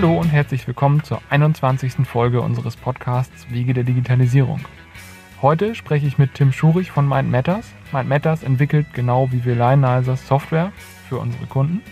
Hallo 0.00 0.18
und 0.18 0.28
herzlich 0.28 0.66
willkommen 0.66 1.04
zur 1.04 1.20
21. 1.28 2.06
Folge 2.06 2.40
unseres 2.40 2.74
Podcasts 2.74 3.50
Wege 3.50 3.74
der 3.74 3.84
Digitalisierung. 3.84 4.60
Heute 5.42 5.74
spreche 5.74 6.06
ich 6.06 6.16
mit 6.16 6.32
Tim 6.32 6.52
Schurich 6.52 6.90
von 6.90 7.06
Mind 7.06 7.30
Matters. 7.30 7.70
Mind 7.92 8.08
Matters 8.08 8.42
entwickelt 8.42 8.86
genau 8.94 9.30
wie 9.30 9.44
wir 9.44 9.54
Lionizers 9.54 10.26
Software 10.26 10.72
für 11.06 11.18
unsere 11.18 11.44
Kunden. 11.44 11.82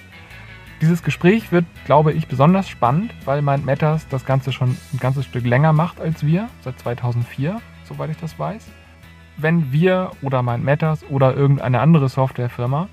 Dieses 0.81 1.03
Gespräch 1.03 1.53
wird, 1.53 1.67
glaube 1.85 2.15
ich, 2.15 2.29
besonders 2.29 2.71
spannend, 2.71 3.13
weil 3.27 3.43
Mind 3.43 3.67
Matters 3.67 4.09
das 4.09 4.25
Ganze 4.25 4.53
schon 4.53 4.71
ein 4.71 4.99
ganzes 4.99 5.27
Stück 5.27 5.45
länger 5.45 5.75
macht 5.75 6.01
als 6.01 6.25
wir, 6.25 6.49
seit 6.63 6.79
2004, 6.79 7.61
soweit 7.85 8.09
ich 8.09 8.17
das 8.17 8.39
weiß. 8.39 8.71
Wenn 9.37 9.71
wir 9.71 10.13
oder 10.23 10.43
Mind 10.43 10.65
Matters 10.65 11.05
oder 11.11 11.37
irgendeine 11.37 11.81
andere 11.81 12.09
Softwarefirma 12.09 12.89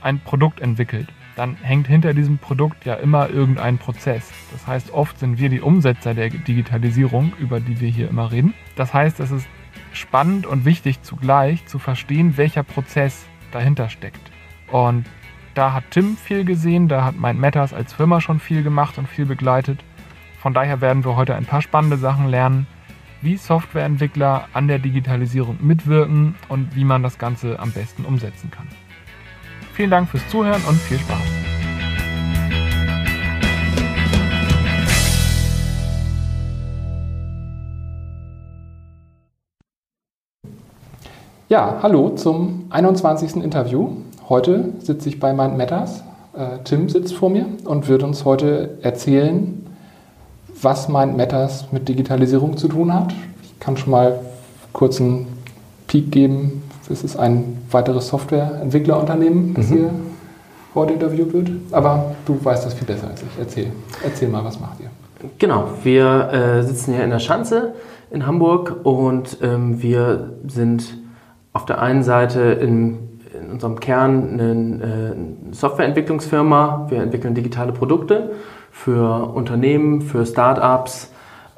ein 0.00 0.20
Produkt 0.20 0.60
entwickelt, 0.62 1.08
dann 1.36 1.56
hängt 1.56 1.86
hinter 1.86 2.14
diesem 2.14 2.38
Produkt 2.38 2.84
ja 2.84 2.94
immer 2.94 3.28
irgendein 3.28 3.78
Prozess. 3.78 4.30
Das 4.52 4.66
heißt, 4.66 4.92
oft 4.92 5.18
sind 5.18 5.38
wir 5.38 5.48
die 5.48 5.60
Umsetzer 5.60 6.14
der 6.14 6.30
Digitalisierung, 6.30 7.32
über 7.38 7.60
die 7.60 7.80
wir 7.80 7.88
hier 7.88 8.08
immer 8.08 8.30
reden. 8.30 8.54
Das 8.76 8.94
heißt, 8.94 9.20
es 9.20 9.30
ist 9.30 9.46
spannend 9.92 10.46
und 10.46 10.64
wichtig 10.64 11.02
zugleich 11.02 11.66
zu 11.66 11.78
verstehen, 11.78 12.36
welcher 12.36 12.62
Prozess 12.62 13.26
dahinter 13.52 13.88
steckt. 13.88 14.30
Und 14.70 15.06
da 15.54 15.72
hat 15.72 15.84
Tim 15.90 16.16
viel 16.16 16.44
gesehen, 16.44 16.88
da 16.88 17.04
hat 17.04 17.18
Mind 17.18 17.40
Matters 17.40 17.72
als 17.72 17.92
Firma 17.92 18.20
schon 18.20 18.40
viel 18.40 18.62
gemacht 18.62 18.98
und 18.98 19.08
viel 19.08 19.26
begleitet. 19.26 19.84
Von 20.40 20.52
daher 20.52 20.80
werden 20.80 21.04
wir 21.04 21.16
heute 21.16 21.36
ein 21.36 21.46
paar 21.46 21.62
spannende 21.62 21.96
Sachen 21.96 22.28
lernen, 22.28 22.66
wie 23.22 23.36
Softwareentwickler 23.36 24.48
an 24.52 24.68
der 24.68 24.78
Digitalisierung 24.78 25.58
mitwirken 25.60 26.34
und 26.48 26.74
wie 26.76 26.84
man 26.84 27.02
das 27.02 27.18
Ganze 27.18 27.58
am 27.58 27.72
besten 27.72 28.04
umsetzen 28.04 28.50
kann. 28.50 28.68
Vielen 29.74 29.90
Dank 29.90 30.08
fürs 30.08 30.22
Zuhören 30.28 30.62
und 30.68 30.76
viel 30.76 30.98
Spaß. 30.98 31.18
Ja, 41.48 41.80
hallo 41.82 42.10
zum 42.10 42.66
21. 42.70 43.42
Interview. 43.42 43.96
Heute 44.28 44.74
sitze 44.78 45.08
ich 45.08 45.18
bei 45.18 45.32
Mind 45.32 45.58
Matters. 45.58 46.04
Äh, 46.34 46.58
Tim 46.62 46.88
sitzt 46.88 47.14
vor 47.14 47.30
mir 47.30 47.46
und 47.64 47.88
wird 47.88 48.04
uns 48.04 48.24
heute 48.24 48.78
erzählen, 48.82 49.66
was 50.62 50.88
Mind 50.88 51.16
Matters 51.16 51.72
mit 51.72 51.88
Digitalisierung 51.88 52.56
zu 52.56 52.68
tun 52.68 52.94
hat. 52.94 53.12
Ich 53.42 53.58
kann 53.58 53.76
schon 53.76 53.90
mal 53.90 54.20
kurz 54.72 55.00
einen 55.00 55.26
Peak 55.88 56.12
geben, 56.12 56.62
es 56.90 57.04
ist 57.04 57.16
ein 57.16 57.58
weiteres 57.70 58.08
Softwareentwicklerunternehmen, 58.08 59.54
das 59.54 59.70
mhm. 59.70 59.74
hier 59.74 59.90
heute 60.74 60.92
interviewt 60.94 61.32
wird. 61.32 61.50
Aber 61.72 62.14
du 62.26 62.42
weißt 62.42 62.66
das 62.66 62.74
viel 62.74 62.86
besser 62.86 63.08
als 63.08 63.22
ich. 63.22 63.28
Erzähl, 63.38 63.72
erzähl 64.02 64.28
mal, 64.28 64.44
was 64.44 64.60
macht 64.60 64.80
ihr? 64.80 64.90
Genau, 65.38 65.68
wir 65.82 66.30
äh, 66.32 66.62
sitzen 66.62 66.94
hier 66.94 67.04
in 67.04 67.10
der 67.10 67.18
Schanze 67.18 67.74
in 68.10 68.26
Hamburg 68.26 68.80
und 68.82 69.38
ähm, 69.42 69.80
wir 69.82 70.34
sind 70.46 70.98
auf 71.52 71.64
der 71.64 71.80
einen 71.80 72.02
Seite 72.02 72.40
in, 72.40 72.98
in 73.40 73.50
unserem 73.50 73.80
Kern 73.80 74.32
eine, 74.32 74.50
eine 74.50 75.16
Softwareentwicklungsfirma. 75.52 76.88
Wir 76.90 77.02
entwickeln 77.02 77.34
digitale 77.34 77.72
Produkte 77.72 78.32
für 78.70 79.30
Unternehmen, 79.34 80.02
für 80.02 80.26
Startups, 80.26 81.10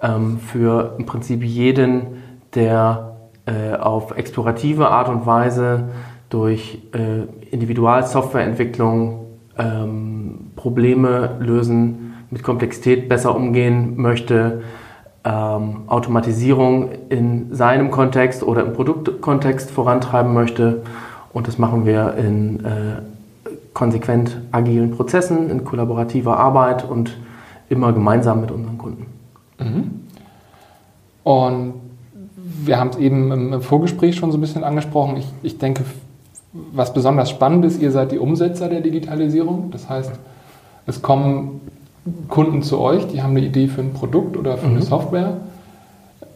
ähm, 0.02 0.38
für 0.38 0.94
im 0.98 1.06
Prinzip 1.06 1.42
jeden, 1.42 2.22
der 2.54 3.15
äh, 3.46 3.74
auf 3.76 4.16
explorative 4.16 4.88
Art 4.88 5.08
und 5.08 5.24
Weise 5.26 5.88
durch 6.28 6.82
äh, 6.92 7.22
Individualsoftwareentwicklung 7.50 9.26
ähm, 9.58 10.50
Probleme 10.56 11.36
lösen, 11.38 12.14
mit 12.30 12.42
Komplexität 12.42 13.08
besser 13.08 13.34
umgehen 13.36 13.94
möchte, 13.96 14.62
ähm, 15.24 15.82
Automatisierung 15.86 16.90
in 17.08 17.54
seinem 17.54 17.90
Kontext 17.90 18.42
oder 18.42 18.62
im 18.62 18.72
Produktkontext 18.72 19.70
vorantreiben 19.70 20.34
möchte. 20.34 20.82
Und 21.32 21.48
das 21.48 21.58
machen 21.58 21.86
wir 21.86 22.14
in 22.14 22.64
äh, 22.64 23.02
konsequent 23.74 24.38
agilen 24.52 24.90
Prozessen, 24.90 25.50
in 25.50 25.64
kollaborativer 25.64 26.36
Arbeit 26.38 26.88
und 26.88 27.16
immer 27.68 27.92
gemeinsam 27.92 28.40
mit 28.40 28.50
unseren 28.50 28.78
Kunden. 28.78 29.06
Mhm. 29.58 30.00
Und 31.22 31.74
wir 32.66 32.78
haben 32.78 32.90
es 32.90 32.96
eben 32.98 33.32
im, 33.32 33.62
Vorgespräch 33.62 34.16
schon 34.16 34.32
so 34.32 34.38
ein 34.38 34.40
bisschen 34.40 34.64
angesprochen. 34.64 35.16
Ich, 35.16 35.26
ich 35.42 35.58
denke, 35.58 35.84
was 36.72 36.92
besonders 36.92 37.30
spannend 37.30 37.64
ist, 37.64 37.80
ihr 37.80 37.90
seid 37.90 38.12
die 38.12 38.18
Umsetzer 38.18 38.68
der 38.68 38.80
Digitalisierung. 38.80 39.70
Das 39.70 39.88
heißt, 39.88 40.12
es 40.86 41.02
kommen 41.02 41.60
Kunden 42.28 42.62
zu 42.62 42.80
euch, 42.80 43.06
die 43.08 43.22
haben 43.22 43.36
eine 43.36 43.44
Idee 43.46 43.66
für 43.68 43.80
ein 43.80 43.92
Produkt 43.92 44.36
oder 44.36 44.56
für 44.56 44.66
mhm. 44.66 44.76
eine 44.76 44.82
Software, 44.82 45.36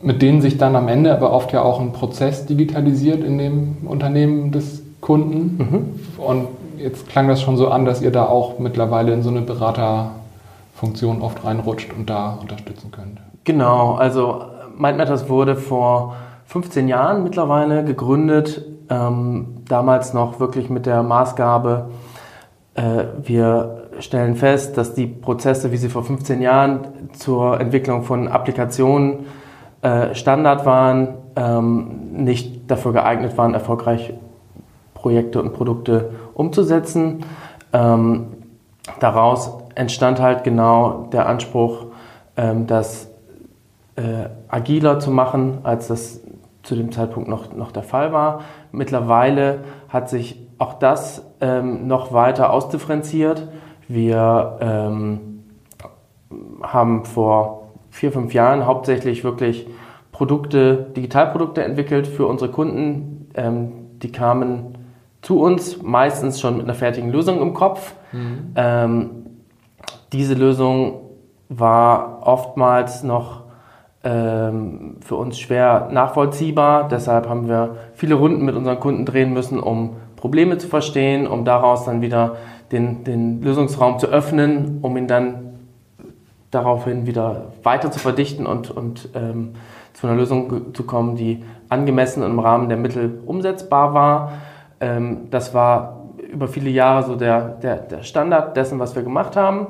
mit 0.02 0.22
denen 0.22 0.40
sich 0.40 0.58
dann 0.58 0.74
am 0.76 0.88
Ende 0.88 1.12
aber 1.12 1.32
oft 1.32 1.52
ja 1.52 1.62
auch 1.62 1.80
ein 1.80 1.92
Prozess 1.92 2.46
digitalisiert 2.46 3.22
in 3.22 3.38
dem 3.38 3.76
Unternehmen 3.86 4.50
des 4.50 4.82
Kunden. 5.00 5.56
Mhm. 5.58 6.22
Und 6.22 6.48
jetzt 6.78 7.08
klang 7.08 7.28
das 7.28 7.40
schon 7.40 7.56
so 7.56 7.68
an, 7.68 7.84
dass 7.84 8.02
ihr 8.02 8.10
da 8.10 8.26
auch 8.26 8.58
mittlerweile 8.58 9.12
in 9.12 9.22
so 9.22 9.30
eine 9.30 9.42
Beraterfunktion 9.42 11.22
oft 11.22 11.44
reinrutscht 11.44 11.92
und 11.96 12.10
da 12.10 12.38
unterstützen 12.40 12.90
könnt. 12.90 13.18
Genau, 13.44 13.94
also 13.94 14.42
Mind 14.80 14.96
Matters 14.96 15.28
wurde 15.28 15.56
vor 15.56 16.16
15 16.46 16.88
Jahren 16.88 17.22
mittlerweile 17.22 17.84
gegründet, 17.84 18.64
ähm, 18.88 19.58
damals 19.68 20.14
noch 20.14 20.40
wirklich 20.40 20.70
mit 20.70 20.86
der 20.86 21.02
Maßgabe, 21.02 21.90
äh, 22.74 23.04
wir 23.22 23.88
stellen 23.98 24.36
fest, 24.36 24.78
dass 24.78 24.94
die 24.94 25.06
Prozesse, 25.06 25.70
wie 25.70 25.76
sie 25.76 25.90
vor 25.90 26.02
15 26.02 26.40
Jahren 26.40 26.80
zur 27.12 27.60
Entwicklung 27.60 28.04
von 28.04 28.26
Applikationen 28.26 29.26
äh, 29.82 30.14
Standard 30.14 30.64
waren, 30.64 31.08
ähm, 31.36 32.12
nicht 32.12 32.70
dafür 32.70 32.94
geeignet 32.94 33.36
waren, 33.36 33.52
erfolgreich 33.52 34.14
Projekte 34.94 35.42
und 35.42 35.52
Produkte 35.52 36.12
umzusetzen. 36.32 37.26
Ähm, 37.74 38.28
daraus 38.98 39.52
entstand 39.74 40.20
halt 40.20 40.42
genau 40.42 41.08
der 41.12 41.28
Anspruch, 41.28 41.84
ähm, 42.38 42.66
dass 42.66 43.10
äh, 43.96 44.30
agiler 44.50 44.98
zu 45.00 45.10
machen, 45.10 45.58
als 45.62 45.88
das 45.88 46.20
zu 46.62 46.74
dem 46.74 46.92
Zeitpunkt 46.92 47.28
noch, 47.28 47.54
noch 47.54 47.72
der 47.72 47.82
Fall 47.82 48.12
war. 48.12 48.42
Mittlerweile 48.72 49.60
hat 49.88 50.08
sich 50.10 50.46
auch 50.58 50.74
das 50.74 51.24
ähm, 51.40 51.86
noch 51.86 52.12
weiter 52.12 52.52
ausdifferenziert. 52.52 53.48
Wir 53.88 54.58
ähm, 54.60 55.42
haben 56.62 57.04
vor 57.04 57.68
vier, 57.90 58.12
fünf 58.12 58.34
Jahren 58.34 58.66
hauptsächlich 58.66 59.24
wirklich 59.24 59.66
Produkte, 60.12 60.90
Digitalprodukte 60.96 61.64
entwickelt 61.64 62.06
für 62.06 62.26
unsere 62.26 62.50
Kunden. 62.50 63.30
Ähm, 63.34 63.72
die 64.02 64.12
kamen 64.12 64.78
zu 65.22 65.40
uns, 65.40 65.82
meistens 65.82 66.40
schon 66.40 66.56
mit 66.56 66.64
einer 66.64 66.74
fertigen 66.74 67.10
Lösung 67.10 67.40
im 67.40 67.54
Kopf. 67.54 67.94
Mhm. 68.12 68.52
Ähm, 68.54 69.10
diese 70.12 70.34
Lösung 70.34 71.00
war 71.48 72.26
oftmals 72.26 73.02
noch 73.02 73.44
ähm, 74.02 74.96
für 75.00 75.16
uns 75.16 75.38
schwer 75.38 75.88
nachvollziehbar. 75.92 76.88
Deshalb 76.88 77.28
haben 77.28 77.48
wir 77.48 77.76
viele 77.94 78.14
Runden 78.14 78.44
mit 78.44 78.54
unseren 78.54 78.80
Kunden 78.80 79.04
drehen 79.04 79.32
müssen, 79.32 79.60
um 79.60 79.96
Probleme 80.16 80.58
zu 80.58 80.68
verstehen, 80.68 81.26
um 81.26 81.44
daraus 81.44 81.84
dann 81.84 82.00
wieder 82.00 82.36
den, 82.72 83.04
den 83.04 83.42
Lösungsraum 83.42 83.98
zu 83.98 84.06
öffnen, 84.06 84.78
um 84.82 84.96
ihn 84.96 85.06
dann 85.06 85.58
daraufhin 86.50 87.06
wieder 87.06 87.52
weiter 87.62 87.90
zu 87.90 87.98
verdichten 87.98 88.46
und, 88.46 88.70
und 88.70 89.08
ähm, 89.14 89.52
zu 89.92 90.06
einer 90.06 90.16
Lösung 90.16 90.74
zu 90.74 90.84
kommen, 90.84 91.16
die 91.16 91.44
angemessen 91.68 92.22
im 92.22 92.38
Rahmen 92.38 92.68
der 92.68 92.78
Mittel 92.78 93.20
umsetzbar 93.26 93.94
war. 93.94 94.32
Ähm, 94.80 95.28
das 95.30 95.54
war 95.54 96.00
über 96.32 96.48
viele 96.48 96.70
Jahre 96.70 97.04
so 97.04 97.16
der, 97.16 97.40
der, 97.40 97.76
der 97.76 98.02
Standard 98.02 98.56
dessen, 98.56 98.78
was 98.78 98.94
wir 98.96 99.02
gemacht 99.02 99.36
haben. 99.36 99.68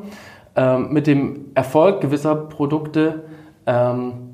Ähm, 0.57 0.93
mit 0.93 1.07
dem 1.07 1.47
Erfolg 1.55 2.01
gewisser 2.01 2.35
Produkte 2.35 3.25
ähm, 3.67 4.30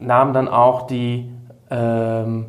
nahm 0.00 0.32
dann 0.32 0.48
auch 0.48 0.86
die, 0.86 1.30
ähm, 1.70 2.46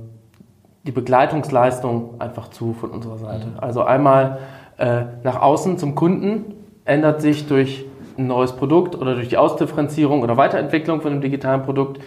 die 0.83 0.91
Begleitungsleistung 0.91 2.19
einfach 2.19 2.49
zu 2.49 2.73
von 2.73 2.91
unserer 2.91 3.17
Seite. 3.17 3.47
Mhm. 3.47 3.59
Also 3.59 3.83
einmal 3.83 4.39
äh, 4.77 5.03
nach 5.23 5.41
außen 5.41 5.77
zum 5.77 5.95
Kunden 5.95 6.55
ändert 6.85 7.21
sich 7.21 7.47
durch 7.47 7.85
ein 8.17 8.27
neues 8.27 8.53
Produkt 8.53 8.95
oder 8.95 9.15
durch 9.15 9.29
die 9.29 9.37
Ausdifferenzierung 9.37 10.21
oder 10.21 10.37
Weiterentwicklung 10.37 11.01
von 11.01 11.11
einem 11.11 11.21
digitalen 11.21 11.61
Produkt 11.61 12.01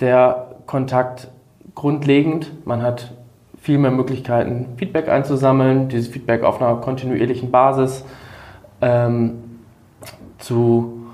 der 0.00 0.46
Kontakt 0.66 1.28
grundlegend. 1.74 2.52
Man 2.66 2.82
hat 2.82 3.12
viel 3.60 3.78
mehr 3.78 3.90
Möglichkeiten, 3.90 4.68
Feedback 4.76 5.08
einzusammeln, 5.08 5.88
dieses 5.88 6.08
Feedback 6.08 6.44
auf 6.44 6.62
einer 6.62 6.76
kontinuierlichen 6.76 7.50
Basis 7.50 8.04
ähm, 8.80 9.60
zu 10.38 11.06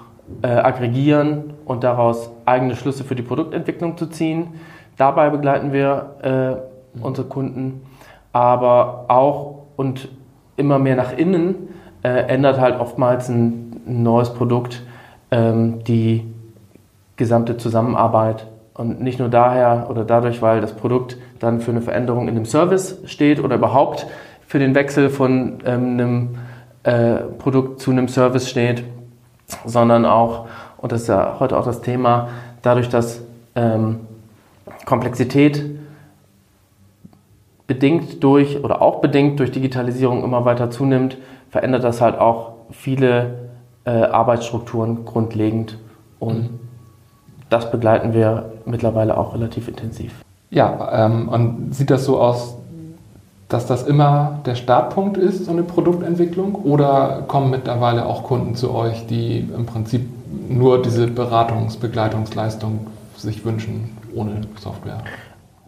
äh, 0.43 0.49
aggregieren 0.49 1.55
und 1.65 1.83
daraus 1.83 2.31
eigene 2.47 2.77
Schlüsse 2.77 3.05
für 3.05 3.15
die 3.15 3.23
Produktentwicklung 3.23 3.97
zu 3.97 4.07
ziehen. 4.07 4.55
Dabei 4.97 5.31
begleiten 5.31 5.73
wir 5.73 6.17
äh, 6.23 7.03
unsere 7.05 7.29
Kunden, 7.29 7.83
aber 8.33 9.07
auch 9.09 9.67
und 9.77 10.09
immer 10.57 10.79
mehr 10.79 10.97
nach 10.97 11.13
innen 11.17 11.69
äh, 12.03 12.09
ändert 12.09 12.59
halt 12.61 12.81
oftmals 12.81 13.29
ein, 13.29 13.83
ein 13.87 14.03
neues 14.03 14.33
Produkt 14.33 14.83
ähm, 15.31 15.85
die 15.85 16.25
gesamte 17.17 17.57
Zusammenarbeit. 17.57 18.47
Und 18.75 19.01
nicht 19.01 19.19
nur 19.19 19.29
daher 19.29 19.87
oder 19.91 20.05
dadurch, 20.05 20.43
weil 20.43 20.61
das 20.61 20.75
Produkt 20.75 21.17
dann 21.39 21.61
für 21.61 21.71
eine 21.71 21.81
Veränderung 21.81 22.29
in 22.29 22.35
dem 22.35 22.45
Service 22.45 23.01
steht 23.07 23.43
oder 23.43 23.57
überhaupt 23.57 24.07
für 24.47 24.59
den 24.59 24.75
Wechsel 24.75 25.09
von 25.09 25.59
ähm, 25.65 25.93
einem 25.93 26.29
äh, 26.83 27.23
Produkt 27.39 27.81
zu 27.81 27.91
einem 27.91 28.09
Service 28.09 28.49
steht, 28.49 28.85
sondern 29.65 30.05
auch, 30.05 30.47
und 30.79 30.93
das 30.93 31.03
ist 31.03 31.09
ja 31.09 31.37
heute 31.41 31.59
auch 31.59 31.65
das 31.65 31.83
Thema, 31.83 32.29
dadurch, 32.63 32.89
dass 32.89 33.21
ähm, 33.55 34.01
Komplexität 34.85 35.65
bedingt 37.67 38.23
durch 38.23 38.63
oder 38.63 38.83
auch 38.83 39.01
bedingt 39.01 39.41
durch 39.41 39.51
Digitalisierung 39.51 40.23
immer 40.23 40.45
weiter 40.45 40.71
zunimmt, 40.71 41.17
verändert 41.51 41.85
das 41.85 42.01
halt 42.01 42.19
auch 42.19 42.53
viele 42.71 43.49
äh, 43.85 43.91
Arbeitsstrukturen 43.91 45.05
grundlegend. 45.05 45.79
Und 46.19 46.39
mhm. 46.39 46.61
das 47.51 47.71
begleiten 47.71 48.13
wir 48.13 48.53
mittlerweile 48.65 49.17
auch 49.17 49.35
relativ 49.35 49.69
intensiv. 49.69 50.13
Ja, 50.51 51.07
ähm, 51.07 51.29
und 51.29 51.75
sieht 51.75 51.91
das 51.91 52.05
so 52.05 52.21
aus, 52.21 52.57
dass 53.49 53.67
das 53.67 53.85
immer 53.85 54.41
der 54.45 54.55
Startpunkt 54.55 55.17
ist, 55.17 55.45
so 55.45 55.53
eine 55.53 55.63
Produktentwicklung? 55.63 56.55
Oder 56.55 57.25
kommen 57.29 57.51
mittlerweile 57.51 58.07
auch 58.07 58.25
Kunden 58.25 58.55
zu 58.55 58.75
euch, 58.75 59.07
die 59.07 59.39
im 59.39 59.67
Prinzip 59.67 60.09
nur 60.49 60.83
diese 60.83 61.07
Beratungs-, 61.07 61.79
Begleitungsleistung 61.79 62.87
sich 63.17 63.45
wünschen, 63.45 63.97
ohne 64.15 64.43
Software? 64.59 64.99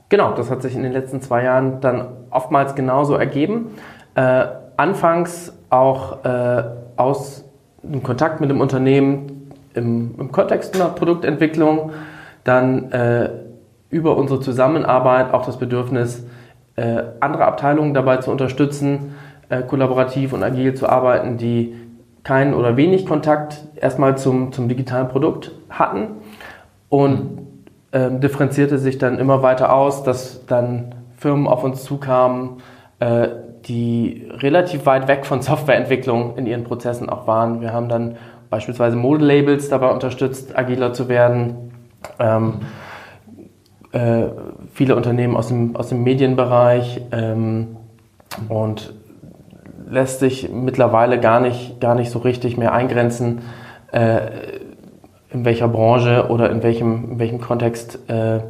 Genau, 0.08 0.32
das 0.32 0.50
hat 0.50 0.62
sich 0.62 0.74
in 0.74 0.82
den 0.82 0.92
letzten 0.92 1.20
zwei 1.20 1.44
Jahren 1.44 1.80
dann 1.80 2.06
oftmals 2.30 2.74
genauso 2.74 3.14
ergeben. 3.14 3.72
Äh, 4.14 4.46
anfangs 4.76 5.52
auch 5.70 6.24
äh, 6.24 6.64
aus 6.96 7.44
dem 7.82 8.02
Kontakt 8.02 8.40
mit 8.40 8.50
dem 8.50 8.60
Unternehmen 8.60 9.50
im, 9.74 10.14
im 10.18 10.32
Kontext 10.32 10.74
einer 10.74 10.88
Produktentwicklung, 10.90 11.92
dann 12.44 12.90
äh, 12.92 13.30
über 13.90 14.16
unsere 14.16 14.40
Zusammenarbeit 14.40 15.32
auch 15.32 15.44
das 15.44 15.58
Bedürfnis, 15.58 16.24
äh, 16.76 17.02
andere 17.20 17.44
Abteilungen 17.46 17.94
dabei 17.94 18.18
zu 18.18 18.30
unterstützen, 18.30 19.14
äh, 19.48 19.62
kollaborativ 19.62 20.32
und 20.32 20.42
agil 20.42 20.74
zu 20.74 20.88
arbeiten, 20.88 21.36
die 21.36 21.74
keinen 22.28 22.52
oder 22.52 22.76
wenig 22.76 23.06
Kontakt 23.06 23.56
erstmal 23.74 24.18
zum, 24.18 24.52
zum 24.52 24.68
digitalen 24.68 25.08
Produkt 25.08 25.50
hatten. 25.70 26.08
Und 26.90 27.38
ähm, 27.90 28.20
differenzierte 28.20 28.76
sich 28.76 28.98
dann 28.98 29.18
immer 29.18 29.42
weiter 29.42 29.72
aus, 29.72 30.02
dass 30.02 30.44
dann 30.44 30.94
Firmen 31.16 31.46
auf 31.46 31.64
uns 31.64 31.84
zukamen, 31.84 32.58
äh, 33.00 33.28
die 33.64 34.28
relativ 34.30 34.84
weit 34.84 35.08
weg 35.08 35.24
von 35.24 35.40
Softwareentwicklung 35.50 36.36
in 36.36 36.46
ihren 36.46 36.64
Prozessen 36.64 37.08
auch 37.08 37.26
waren. 37.26 37.62
Wir 37.62 37.72
haben 37.72 37.88
dann 37.88 38.16
beispielsweise 38.50 38.96
Modelabels 38.96 39.70
dabei 39.70 39.88
unterstützt, 39.90 40.56
agiler 40.56 40.92
zu 40.92 41.08
werden. 41.08 41.72
Ähm, 42.18 42.56
äh, 43.92 44.24
viele 44.74 44.96
Unternehmen 44.96 45.34
aus 45.34 45.48
dem, 45.48 45.74
aus 45.76 45.88
dem 45.88 46.02
Medienbereich 46.02 47.00
ähm, 47.10 47.76
und 48.50 48.92
lässt 49.90 50.20
sich 50.20 50.50
mittlerweile 50.50 51.18
gar 51.20 51.40
nicht, 51.40 51.80
gar 51.80 51.94
nicht 51.94 52.10
so 52.10 52.18
richtig 52.18 52.56
mehr 52.56 52.72
eingrenzen, 52.72 53.40
äh, 53.92 54.20
in 55.30 55.44
welcher 55.44 55.68
Branche 55.68 56.28
oder 56.28 56.50
in 56.50 56.62
welchem, 56.62 57.12
in 57.12 57.18
welchem 57.18 57.40
Kontext 57.40 57.98
äh, 58.08 58.40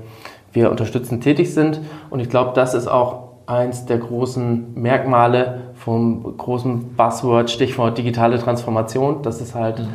wir 0.52 0.70
unterstützend 0.70 1.22
tätig 1.22 1.52
sind. 1.54 1.80
Und 2.10 2.20
ich 2.20 2.30
glaube, 2.30 2.52
das 2.54 2.74
ist 2.74 2.86
auch 2.86 3.28
eins 3.46 3.86
der 3.86 3.98
großen 3.98 4.74
Merkmale 4.74 5.60
vom 5.74 6.36
großen 6.36 6.94
Buzzword, 6.96 7.50
Stichwort 7.50 7.96
digitale 7.98 8.38
Transformation, 8.38 9.22
dass 9.22 9.40
es 9.40 9.54
halt 9.54 9.80
mhm. 9.80 9.88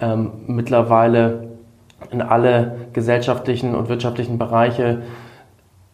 ähm, 0.00 0.30
mittlerweile 0.46 1.48
in 2.10 2.22
alle 2.22 2.88
gesellschaftlichen 2.92 3.74
und 3.74 3.88
wirtschaftlichen 3.88 4.38
Bereiche 4.38 5.02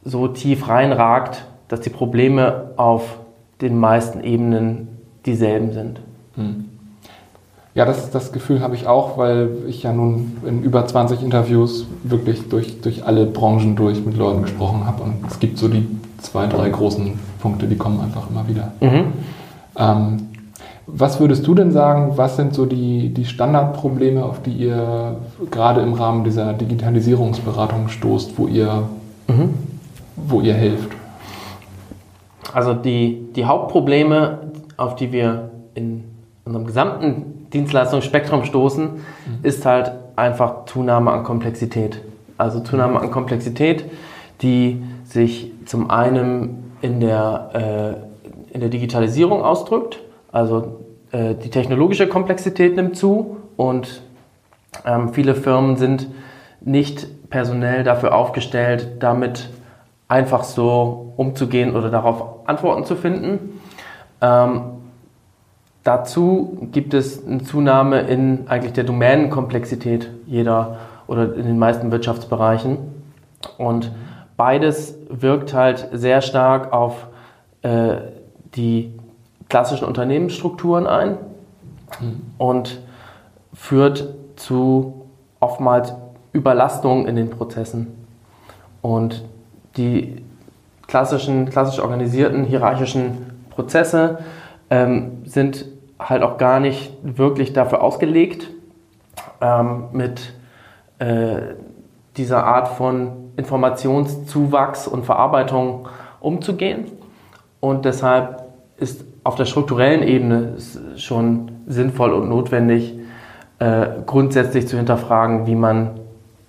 so 0.03 0.29
tief 0.29 0.69
reinragt, 0.69 1.47
dass 1.69 1.81
die 1.81 1.91
Probleme 1.91 2.73
auf 2.77 3.19
den 3.61 3.79
meisten 3.79 4.23
Ebenen 4.23 4.94
dieselben 5.27 5.73
sind. 5.73 6.01
Mhm. 6.37 6.65
Ja, 7.75 7.85
das, 7.85 8.11
das 8.11 8.31
Gefühl 8.31 8.61
habe 8.61 8.77
ich 8.77 8.87
auch, 8.87 9.19
weil 9.19 9.51
ich 9.67 9.83
ja 9.83 9.93
nun 9.93 10.37
in 10.47 10.63
über 10.63 10.87
20 10.87 11.23
Interviews 11.23 11.87
wirklich 12.05 12.49
durch, 12.49 12.81
durch 12.81 13.05
alle 13.05 13.27
Branchen 13.27 13.75
durch 13.75 14.05
mit 14.05 14.17
Leuten 14.17 14.43
gesprochen 14.43 14.87
habe. 14.87 15.03
Und 15.03 15.27
es 15.29 15.41
gibt 15.41 15.59
so 15.59 15.67
die 15.67 15.85
zwei, 16.19 16.47
drei 16.47 16.71
großen 16.71 17.19
Punkte, 17.41 17.67
die 17.67 17.77
kommen 17.77 18.01
einfach 18.01 18.31
immer 18.31 18.47
wieder. 18.47 18.73
Mhm. 18.81 19.13
Ähm, 19.77 20.29
was 20.87 21.19
würdest 21.19 21.47
du 21.47 21.55
denn 21.55 21.73
sagen, 21.73 22.13
was 22.17 22.37
sind 22.37 22.55
so 22.55 22.67
die, 22.67 23.13
die 23.13 23.25
Standardprobleme, 23.25 24.25
auf 24.25 24.43
die 24.43 24.53
ihr 24.53 25.17
gerade 25.51 25.81
im 25.81 25.95
Rahmen 25.95 26.25
dieser 26.25 26.53
Digitalisierungsberatung 26.53 27.89
stoßt, 27.89 28.39
wo 28.39 28.47
ihr, 28.47 28.85
mhm. 29.27 29.55
wo 30.15 30.41
ihr 30.43 30.55
helft? 30.55 30.91
Also 32.53 32.75
die, 32.75 33.33
die 33.35 33.47
Hauptprobleme, 33.47 34.39
auf 34.77 34.97
die 34.97 35.13
wir 35.13 35.51
in 35.75 36.05
unserem 36.45 36.67
gesamten 36.67 37.47
Dienstleistungsspektrum 37.53 38.45
stoßen, 38.45 38.85
mhm. 38.85 39.01
ist 39.43 39.65
halt 39.65 39.93
einfach 40.17 40.67
Zunahme 40.67 41.11
an 41.13 41.25
Komplexität. 41.25 42.01
Also 42.37 42.61
Zunahme 42.61 43.01
an 43.01 43.11
Komplexität, 43.11 43.85
die 44.43 44.83
sich 45.05 45.53
zum 45.67 45.91
einen 45.91 46.73
in 46.83 47.01
der, 47.01 48.01
äh, 48.53 48.55
in 48.55 48.61
der 48.61 48.69
Digitalisierung 48.69 49.43
ausdrückt, 49.43 50.01
also 50.33 50.81
äh, 51.13 51.35
die 51.35 51.51
technologische 51.51 52.09
Komplexität 52.09 52.77
nimmt 52.77 52.97
zu 52.97 53.37
und 53.57 54.03
ähm, 54.85 55.15
viele 55.15 55.35
Firmen 55.35 55.77
sind 55.77 56.09
nicht 56.61 57.07
personell 57.31 57.85
dafür 57.85 58.15
aufgestellt, 58.15 58.97
damit 59.01 59.49
einfach 60.09 60.45
so 60.45 61.13
umzugehen 61.17 61.75
oder 61.75 61.91
darauf 61.91 62.49
Antworten 62.49 62.85
zu 62.85 62.97
finden. 62.97 63.54
Ähm, 64.25 64.75
Dazu 65.85 66.67
gibt 66.73 66.95
es 66.95 67.27
eine 67.27 67.45
Zunahme 67.45 68.01
in 68.01 68.49
eigentlich 68.49 68.73
der 68.73 68.85
Domänenkomplexität 68.85 70.09
jeder 70.27 70.79
oder 71.07 71.35
in 71.35 71.45
den 71.45 71.59
meisten 71.59 71.93
Wirtschaftsbereichen. 71.93 72.79
Und 73.59 73.93
beides 74.39 74.97
wirkt 75.11 75.53
halt 75.53 75.91
sehr 75.93 76.23
stark 76.23 76.73
auf 76.73 77.07
äh, 77.61 77.97
die 78.55 78.95
klassischen 79.51 79.87
Unternehmensstrukturen 79.87 80.87
ein 80.87 81.19
und 82.39 82.81
führt 83.53 84.09
zu 84.37 85.07
oftmals 85.39 85.93
Überlastungen 86.33 87.07
in 87.07 87.15
den 87.15 87.29
Prozessen. 87.29 87.89
Und 88.81 89.23
die 89.77 90.25
klassischen, 90.87 91.51
klassisch 91.51 91.79
organisierten 91.79 92.45
hierarchischen 92.45 93.34
Prozesse 93.55 94.19
ähm, 94.71 95.23
sind 95.25 95.67
halt 95.99 96.23
auch 96.23 96.39
gar 96.39 96.61
nicht 96.61 96.93
wirklich 97.03 97.53
dafür 97.53 97.83
ausgelegt, 97.83 98.51
ähm, 99.41 99.85
mit 99.93 100.35
äh, 100.99 101.37
dieser 102.17 102.45
Art 102.45 102.69
von 102.69 103.33
Informationszuwachs 103.37 104.87
und 104.87 105.05
Verarbeitung 105.05 105.89
umzugehen. 106.21 106.87
Und 107.61 107.85
deshalb 107.85 108.45
ist 108.77 109.05
auf 109.25 109.37
der 109.37 109.47
strukturellen 109.47 110.03
Ebene 110.03 110.57
schon 110.97 111.51
sinnvoll 111.67 112.13
und 112.13 112.29
notwendig, 112.29 112.95
äh, 113.59 113.87
grundsätzlich 114.05 114.69
zu 114.69 114.77
hinterfragen, 114.77 115.47
wie 115.47 115.55
man 115.55 116.01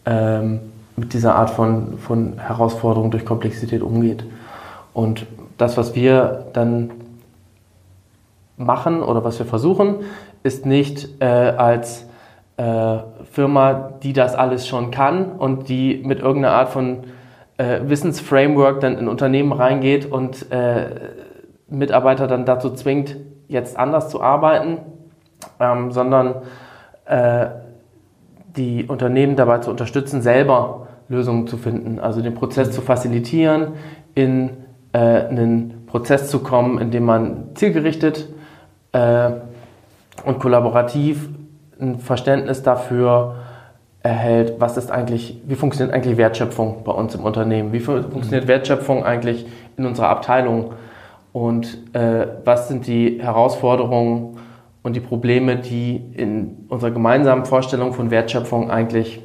ähm, 0.06 0.60
mit 0.98 1.14
dieser 1.14 1.36
Art 1.36 1.50
von, 1.50 1.98
von 1.98 2.38
Herausforderung 2.38 3.12
durch 3.12 3.26
Komplexität 3.26 3.82
umgeht. 3.82 4.26
Und 4.94 5.26
das, 5.58 5.78
was 5.78 5.96
wir 5.96 6.48
dann 6.54 6.92
machen 8.58 9.04
oder 9.04 9.24
was 9.24 9.40
wir 9.40 9.46
versuchen, 9.46 9.98
ist 10.44 10.66
nicht 10.66 11.22
äh, 11.22 11.26
als 11.26 12.08
äh, 12.58 12.98
Firma, 13.32 13.92
die 14.04 14.14
das 14.14 14.36
alles 14.36 14.68
schon 14.68 14.92
kann 14.92 15.32
und 15.34 15.70
die 15.70 16.02
mit 16.06 16.20
irgendeiner 16.20 16.56
Art 16.56 16.70
von 16.70 17.04
äh, 17.58 17.82
Wissensframework 17.84 18.80
dann 18.80 18.98
in 18.98 19.08
Unternehmen 19.08 19.52
reingeht 19.52 20.10
und 20.10 20.52
äh, 20.52 20.86
Mitarbeiter 21.68 22.28
dann 22.28 22.46
dazu 22.46 22.72
zwingt, 22.72 23.18
jetzt 23.48 23.78
anders 23.78 24.10
zu 24.10 24.22
arbeiten, 24.22 24.80
ähm, 25.60 25.92
sondern 25.92 26.36
äh, 27.06 27.48
die 28.56 28.86
Unternehmen 28.86 29.36
dabei 29.36 29.60
zu 29.60 29.72
unterstützen, 29.72 30.22
selber 30.22 30.88
Lösungen 31.08 31.48
zu 31.48 31.58
finden, 31.58 32.00
also 32.00 32.22
den 32.22 32.34
Prozess 32.34 32.72
zu 32.72 32.82
facilitieren, 32.82 33.74
in 34.16 34.65
äh, 34.96 35.28
einen 35.28 35.86
Prozess 35.88 36.30
zu 36.30 36.40
kommen, 36.40 36.80
in 36.80 36.90
dem 36.90 37.04
man 37.04 37.50
zielgerichtet 37.56 38.30
äh, 38.94 39.32
und 40.24 40.40
kollaborativ 40.40 41.28
ein 41.82 42.00
Verständnis 42.00 42.64
dafür 42.64 43.36
erhält, 44.02 44.54
was 44.60 44.78
ist 44.78 44.92
eigentlich, 44.92 45.42
wie 45.46 45.56
funktioniert 45.56 45.94
eigentlich 45.94 46.16
Wertschöpfung 46.16 46.84
bei 46.86 46.94
uns 46.94 47.14
im 47.14 47.26
Unternehmen, 47.26 47.74
wie 47.74 47.82
funktioniert 47.82 48.46
mhm. 48.46 48.48
Wertschöpfung 48.48 49.04
eigentlich 49.04 49.46
in 49.76 49.86
unserer 49.86 50.08
Abteilung 50.08 50.72
und 51.34 51.78
äh, 51.94 52.28
was 52.46 52.70
sind 52.70 52.88
die 52.88 53.22
Herausforderungen 53.22 54.38
und 54.82 54.96
die 54.96 55.02
Probleme, 55.02 55.58
die 55.58 55.98
in 56.14 56.68
unserer 56.70 56.92
gemeinsamen 56.92 57.44
Vorstellung 57.44 57.92
von 57.92 58.12
Wertschöpfung 58.12 58.72
eigentlich 58.72 59.22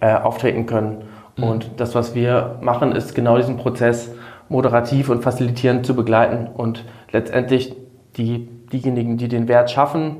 äh, 0.00 0.14
auftreten 0.14 0.66
können. 0.66 1.02
Mhm. 1.36 1.44
Und 1.44 1.70
das, 1.78 1.96
was 1.96 2.14
wir 2.14 2.58
machen, 2.60 2.92
ist 2.92 3.16
genau 3.16 3.38
diesen 3.38 3.56
Prozess 3.56 4.10
moderativ 4.48 5.08
und 5.08 5.22
facilitierend 5.22 5.86
zu 5.86 5.94
begleiten 5.94 6.48
und 6.54 6.84
letztendlich 7.12 7.74
die, 8.16 8.48
diejenigen, 8.72 9.16
die 9.16 9.28
den 9.28 9.48
Wert 9.48 9.70
schaffen, 9.70 10.16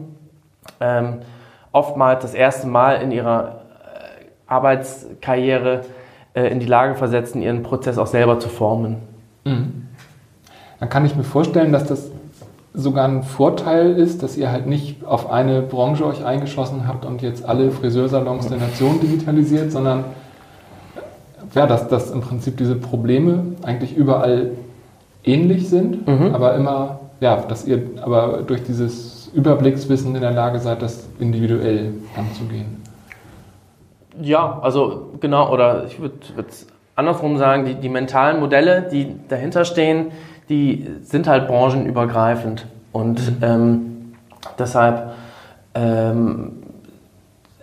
ähm, 0.80 1.18
oftmals 1.72 2.22
das 2.22 2.34
erste 2.34 2.66
Mal 2.66 3.02
in 3.02 3.10
ihrer 3.10 3.62
äh, 3.84 4.24
Arbeitskarriere 4.46 5.82
äh, 6.34 6.48
in 6.48 6.60
die 6.60 6.66
Lage 6.66 6.94
versetzen, 6.94 7.42
ihren 7.42 7.62
Prozess 7.62 7.98
auch 7.98 8.06
selber 8.06 8.38
zu 8.38 8.48
formen. 8.48 8.96
Mhm. 9.44 9.88
Dann 10.80 10.88
kann 10.88 11.04
ich 11.04 11.16
mir 11.16 11.24
vorstellen, 11.24 11.72
dass 11.72 11.86
das 11.86 12.10
sogar 12.74 13.06
ein 13.06 13.22
Vorteil 13.22 13.96
ist, 13.96 14.22
dass 14.22 14.36
ihr 14.36 14.50
halt 14.50 14.66
nicht 14.66 15.04
auf 15.06 15.30
eine 15.30 15.62
Branche 15.62 16.04
euch 16.04 16.24
eingeschossen 16.24 16.88
habt 16.88 17.04
und 17.04 17.22
jetzt 17.22 17.44
alle 17.44 17.70
Friseursalons 17.70 18.48
der 18.48 18.58
Nation 18.58 19.00
digitalisiert, 19.00 19.70
sondern 19.70 20.04
ja, 21.54 21.66
dass, 21.66 21.88
dass 21.88 22.10
im 22.10 22.20
Prinzip 22.20 22.56
diese 22.56 22.74
Probleme 22.74 23.56
eigentlich 23.62 23.96
überall 23.96 24.52
ähnlich 25.24 25.68
sind, 25.68 26.06
mhm. 26.06 26.34
aber 26.34 26.54
immer, 26.54 27.00
ja, 27.20 27.36
dass 27.36 27.66
ihr 27.66 27.82
aber 28.02 28.42
durch 28.46 28.62
dieses 28.64 29.30
Überblickswissen 29.34 30.14
in 30.14 30.20
der 30.20 30.30
Lage 30.30 30.58
seid, 30.58 30.82
das 30.82 31.08
individuell 31.18 31.94
anzugehen. 32.16 32.82
Ja, 34.20 34.60
also 34.62 35.12
genau, 35.20 35.52
oder 35.52 35.86
ich 35.86 36.00
würde 36.00 36.14
es 36.48 36.66
andersrum 36.94 37.36
sagen, 37.36 37.64
die, 37.64 37.74
die 37.74 37.88
mentalen 37.88 38.38
Modelle, 38.38 38.82
die 38.82 39.16
dahinter 39.28 39.64
stehen, 39.64 40.12
die 40.48 40.86
sind 41.02 41.26
halt 41.26 41.48
branchenübergreifend. 41.48 42.66
Und 42.92 43.18
mhm. 43.18 43.42
ähm, 43.42 44.14
deshalb 44.58 45.14
ähm, 45.74 46.62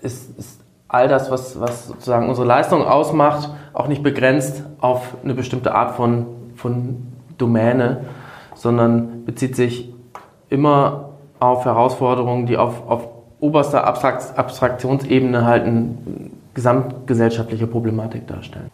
ist, 0.02 0.38
ist, 0.38 0.61
all 0.92 1.08
das, 1.08 1.32
was, 1.32 1.58
was 1.60 1.88
sozusagen 1.88 2.28
unsere 2.28 2.46
Leistung 2.46 2.84
ausmacht, 2.84 3.50
auch 3.72 3.88
nicht 3.88 4.04
begrenzt 4.04 4.64
auf 4.82 5.16
eine 5.24 5.34
bestimmte 5.34 5.74
Art 5.74 5.96
von, 5.96 6.26
von 6.56 7.08
Domäne, 7.38 8.02
sondern 8.56 9.24
bezieht 9.26 9.56
sich 9.56 9.94
immer 10.50 11.12
auf 11.40 11.64
Herausforderungen, 11.64 12.46
die 12.46 12.58
auf, 12.58 12.88
auf 12.90 13.08
oberster 13.40 13.88
Abstrakt 13.88 14.38
Abstraktionsebene 14.38 15.46
halt 15.46 15.64
eine 15.64 15.96
gesamtgesellschaftliche 16.54 17.68
Problematik 17.68 18.28
darstellen. 18.28 18.70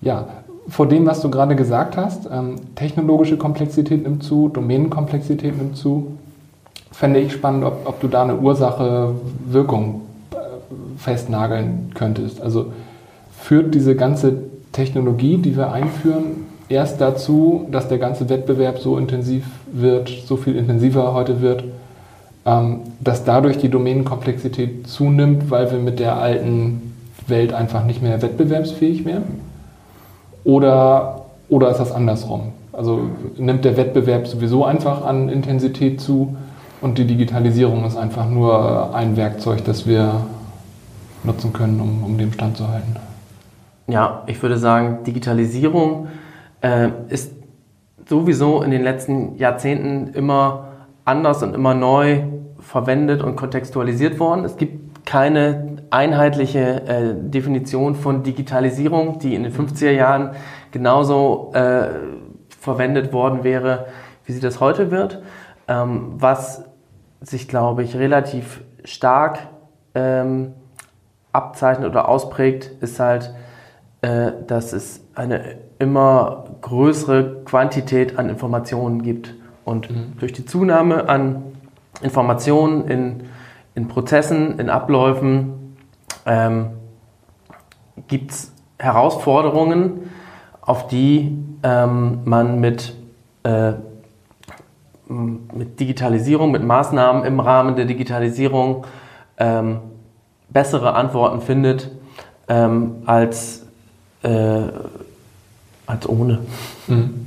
Ja, 0.00 0.26
vor 0.66 0.88
dem, 0.88 1.06
was 1.06 1.20
du 1.20 1.30
gerade 1.30 1.54
gesagt 1.54 1.96
hast, 1.96 2.28
ähm, 2.30 2.56
technologische 2.74 3.36
Komplexität 3.36 4.02
nimmt 4.02 4.24
zu, 4.24 4.48
Domänenkomplexität 4.48 5.56
nimmt 5.56 5.76
zu, 5.76 6.18
fände 6.90 7.20
ich 7.20 7.32
spannend, 7.32 7.64
ob, 7.64 7.86
ob 7.86 8.00
du 8.00 8.08
da 8.08 8.22
eine 8.22 8.36
Ursache-Wirkung 8.38 10.03
festnageln 10.96 11.90
könntest. 11.94 12.40
Also 12.40 12.72
führt 13.40 13.74
diese 13.74 13.94
ganze 13.94 14.36
Technologie, 14.72 15.38
die 15.38 15.56
wir 15.56 15.72
einführen, 15.72 16.46
erst 16.68 17.00
dazu, 17.00 17.66
dass 17.70 17.88
der 17.88 17.98
ganze 17.98 18.28
Wettbewerb 18.28 18.78
so 18.78 18.96
intensiv 18.96 19.44
wird, 19.72 20.08
so 20.26 20.36
viel 20.36 20.56
intensiver 20.56 21.14
heute 21.14 21.40
wird, 21.40 21.64
ähm, 22.46 22.80
dass 23.00 23.24
dadurch 23.24 23.58
die 23.58 23.68
Domänenkomplexität 23.68 24.86
zunimmt, 24.86 25.50
weil 25.50 25.70
wir 25.70 25.78
mit 25.78 25.98
der 25.98 26.16
alten 26.16 26.94
Welt 27.26 27.52
einfach 27.52 27.84
nicht 27.84 28.02
mehr 28.02 28.20
wettbewerbsfähig 28.20 29.04
werden? 29.04 29.40
Oder, 30.44 31.26
oder 31.48 31.70
ist 31.70 31.78
das 31.78 31.92
andersrum? 31.92 32.52
Also 32.72 33.02
nimmt 33.38 33.64
der 33.64 33.76
Wettbewerb 33.76 34.26
sowieso 34.26 34.64
einfach 34.64 35.04
an 35.04 35.28
Intensität 35.28 36.00
zu 36.00 36.36
und 36.80 36.98
die 36.98 37.06
Digitalisierung 37.06 37.84
ist 37.84 37.96
einfach 37.96 38.28
nur 38.28 38.94
ein 38.94 39.16
Werkzeug, 39.16 39.64
das 39.64 39.86
wir 39.86 40.16
nutzen 41.24 41.52
können, 41.52 41.80
um, 41.80 42.04
um 42.04 42.18
dem 42.18 42.32
Stand 42.32 42.56
zu 42.56 42.68
halten? 42.68 42.96
Ja, 43.86 44.22
ich 44.26 44.40
würde 44.42 44.56
sagen, 44.56 45.04
Digitalisierung 45.04 46.08
äh, 46.62 46.90
ist 47.08 47.32
sowieso 48.06 48.62
in 48.62 48.70
den 48.70 48.82
letzten 48.82 49.36
Jahrzehnten 49.36 50.08
immer 50.14 50.68
anders 51.04 51.42
und 51.42 51.54
immer 51.54 51.74
neu 51.74 52.22
verwendet 52.58 53.22
und 53.22 53.36
kontextualisiert 53.36 54.18
worden. 54.18 54.44
Es 54.44 54.56
gibt 54.56 55.06
keine 55.06 55.76
einheitliche 55.90 56.82
äh, 56.86 57.14
Definition 57.14 57.94
von 57.94 58.22
Digitalisierung, 58.22 59.18
die 59.18 59.34
in 59.34 59.42
den 59.42 59.52
50er 59.52 59.90
Jahren 59.90 60.30
genauso 60.70 61.52
äh, 61.54 61.88
verwendet 62.58 63.12
worden 63.12 63.44
wäre, 63.44 63.86
wie 64.24 64.32
sie 64.32 64.40
das 64.40 64.60
heute 64.60 64.90
wird. 64.90 65.22
Ähm, 65.68 66.14
was 66.16 66.64
sich, 67.20 67.48
glaube 67.48 67.82
ich, 67.82 67.96
relativ 67.96 68.62
stark 68.84 69.38
ähm, 69.94 70.52
abzeichnet 71.34 71.90
oder 71.90 72.08
ausprägt, 72.08 72.70
ist 72.80 73.00
halt, 73.00 73.34
äh, 74.02 74.32
dass 74.46 74.72
es 74.72 75.02
eine 75.14 75.56
immer 75.78 76.44
größere 76.60 77.42
Quantität 77.44 78.18
an 78.18 78.28
Informationen 78.28 79.02
gibt. 79.02 79.34
Und 79.64 79.90
mhm. 79.90 80.16
durch 80.18 80.32
die 80.32 80.44
Zunahme 80.44 81.08
an 81.08 81.42
Informationen 82.02 82.88
in, 82.88 83.22
in 83.74 83.88
Prozessen, 83.88 84.58
in 84.58 84.70
Abläufen, 84.70 85.76
ähm, 86.26 86.70
gibt 88.08 88.30
es 88.30 88.52
Herausforderungen, 88.78 90.10
auf 90.60 90.86
die 90.88 91.36
ähm, 91.62 92.20
man 92.24 92.60
mit, 92.60 92.94
äh, 93.42 93.72
mit 95.08 95.80
Digitalisierung, 95.80 96.50
mit 96.50 96.62
Maßnahmen 96.62 97.24
im 97.24 97.40
Rahmen 97.40 97.76
der 97.76 97.84
Digitalisierung 97.84 98.86
ähm, 99.38 99.78
bessere 100.50 100.94
Antworten 100.94 101.40
findet 101.40 101.90
ähm, 102.48 102.96
als, 103.06 103.64
äh, 104.22 104.62
als 105.86 106.08
ohne. 106.08 106.40
Mhm. 106.86 107.26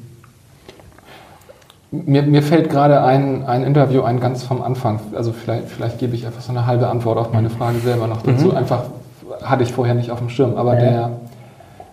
Mir, 1.89 2.23
mir, 2.23 2.43
fällt 2.43 2.69
gerade 2.69 3.01
ein, 3.01 3.45
ein 3.45 3.63
Interview 3.63 4.01
ein, 4.01 4.19
ganz 4.19 4.43
vom 4.43 4.61
Anfang. 4.61 4.99
Also 5.15 5.31
vielleicht, 5.31 5.69
vielleicht 5.69 5.99
gebe 5.99 6.15
ich 6.15 6.25
einfach 6.25 6.41
so 6.41 6.51
eine 6.51 6.65
halbe 6.65 6.87
Antwort 6.89 7.17
auf 7.17 7.31
meine 7.31 7.49
Frage 7.49 7.79
selber 7.79 8.07
noch 8.07 8.21
dazu. 8.23 8.47
Mhm. 8.47 8.57
Einfach 8.57 8.83
hatte 9.41 9.63
ich 9.63 9.71
vorher 9.71 9.95
nicht 9.95 10.11
auf 10.11 10.19
dem 10.19 10.29
Schirm. 10.29 10.57
Aber 10.57 10.73
ja. 10.73 11.09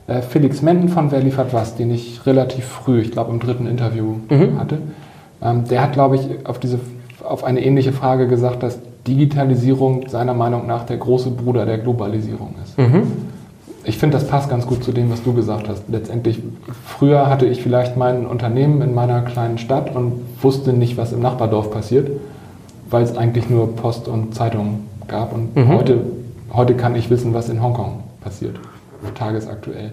der 0.07 0.17
äh, 0.17 0.23
Felix 0.23 0.63
Menden 0.63 0.89
von 0.89 1.11
Wer 1.11 1.21
liefert 1.21 1.53
was, 1.53 1.77
den 1.77 1.93
ich 1.93 2.27
relativ 2.27 2.65
früh, 2.65 3.01
ich 3.01 3.13
glaube 3.13 3.33
im 3.33 3.41
dritten 3.41 3.67
Interview 3.67 4.17
mhm. 4.29 4.59
hatte, 4.59 4.79
ähm, 5.41 5.65
der 5.69 5.83
hat, 5.83 5.93
glaube 5.93 6.17
ich, 6.17 6.47
auf, 6.47 6.59
diese, 6.59 6.81
auf 7.23 7.45
eine 7.45 7.65
ähnliche 7.65 7.93
Frage 7.93 8.27
gesagt, 8.27 8.63
dass 8.63 8.79
Digitalisierung 9.07 10.09
seiner 10.09 10.35
Meinung 10.35 10.67
nach 10.67 10.85
der 10.85 10.97
große 10.97 11.31
Bruder 11.31 11.67
der 11.67 11.79
Globalisierung 11.79 12.55
ist. 12.63 12.79
Mhm 12.79 13.35
ich 13.85 13.99
finde, 13.99 14.17
das 14.17 14.27
passt 14.27 14.49
ganz 14.49 14.67
gut 14.67 14.83
zu 14.83 14.93
dem, 14.93 15.11
was 15.11 15.23
du 15.23 15.35
gesagt 15.35 15.69
hast. 15.69 15.85
Letztendlich, 15.89 16.43
früher 16.85 17.29
hatte 17.29 17.47
ich 17.47 17.63
vielleicht 17.63 17.97
mein 17.97 18.27
Unternehmen 18.27 18.81
in 18.81 18.95
meiner 18.95 19.21
kleinen 19.23 19.59
Stadt 19.59 19.95
und 19.95 20.23
wusste 20.41 20.73
nicht, 20.73 20.97
was 20.97 21.13
im 21.13 21.21
Nachbardorf 21.21 21.71
passiert, 21.71 22.11
weil 22.89 23.03
es 23.03 23.17
eigentlich 23.17 23.51
nur 23.51 23.77
Post 23.77 24.09
und 24.09 24.35
Zeitung 24.35 24.85
gab. 25.07 25.33
Und 25.35 25.55
mhm. 25.55 25.69
heute, 25.69 26.01
heute 26.53 26.75
kann 26.75 26.97
ich 26.97 27.11
wissen, 27.11 27.35
was 27.35 27.49
in 27.51 27.63
Hongkong 27.63 28.03
passiert, 28.23 28.57
tagesaktuell. 29.15 29.93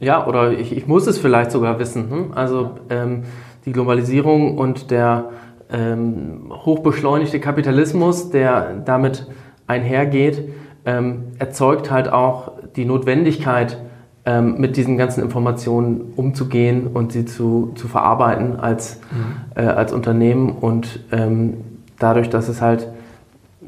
Ja, 0.00 0.26
oder 0.26 0.52
ich, 0.52 0.76
ich 0.76 0.88
muss 0.88 1.06
es 1.06 1.18
vielleicht 1.18 1.52
sogar 1.52 1.78
wissen. 1.78 2.10
Hm? 2.10 2.24
Also 2.34 2.70
ähm, 2.88 3.24
die 3.64 3.72
Globalisierung 3.72 4.58
und 4.58 4.90
der 4.90 5.26
ähm, 5.72 6.50
hochbeschleunigte 6.50 7.40
Kapitalismus, 7.40 8.30
der 8.30 8.74
damit 8.84 9.26
einhergeht, 9.66 10.48
ähm, 10.84 11.24
erzeugt 11.38 11.90
halt 11.90 12.12
auch 12.12 12.52
die 12.76 12.84
Notwendigkeit, 12.84 13.78
ähm, 14.26 14.56
mit 14.58 14.76
diesen 14.76 14.98
ganzen 14.98 15.22
Informationen 15.22 16.12
umzugehen 16.14 16.88
und 16.88 17.12
sie 17.12 17.24
zu, 17.24 17.72
zu 17.74 17.88
verarbeiten 17.88 18.60
als, 18.60 19.00
mhm. 19.10 19.62
äh, 19.62 19.66
als 19.66 19.92
Unternehmen. 19.92 20.50
Und 20.50 21.00
ähm, 21.10 21.54
dadurch, 21.98 22.28
dass 22.28 22.48
es 22.48 22.60
halt 22.60 22.88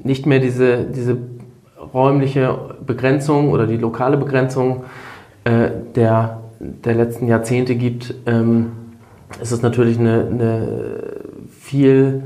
nicht 0.05 0.27
mehr 0.27 0.41
diese, 0.41 0.85
diese 0.85 1.17
räumliche 1.95 2.77
Begrenzung 2.87 3.51
oder 3.51 3.67
die 3.67 3.77
lokale 3.77 4.17
Begrenzung 4.17 4.85
äh, 5.45 5.71
der, 5.95 6.43
der 6.61 6.95
letzten 6.95 7.29
Jahrzehnte 7.29 7.75
gibt, 7.75 8.15
ähm, 8.27 8.73
ist 9.41 9.53
es 9.53 9.63
natürlich 9.63 9.99
eine, 9.99 10.27
eine 10.31 11.22
viel 11.73 12.23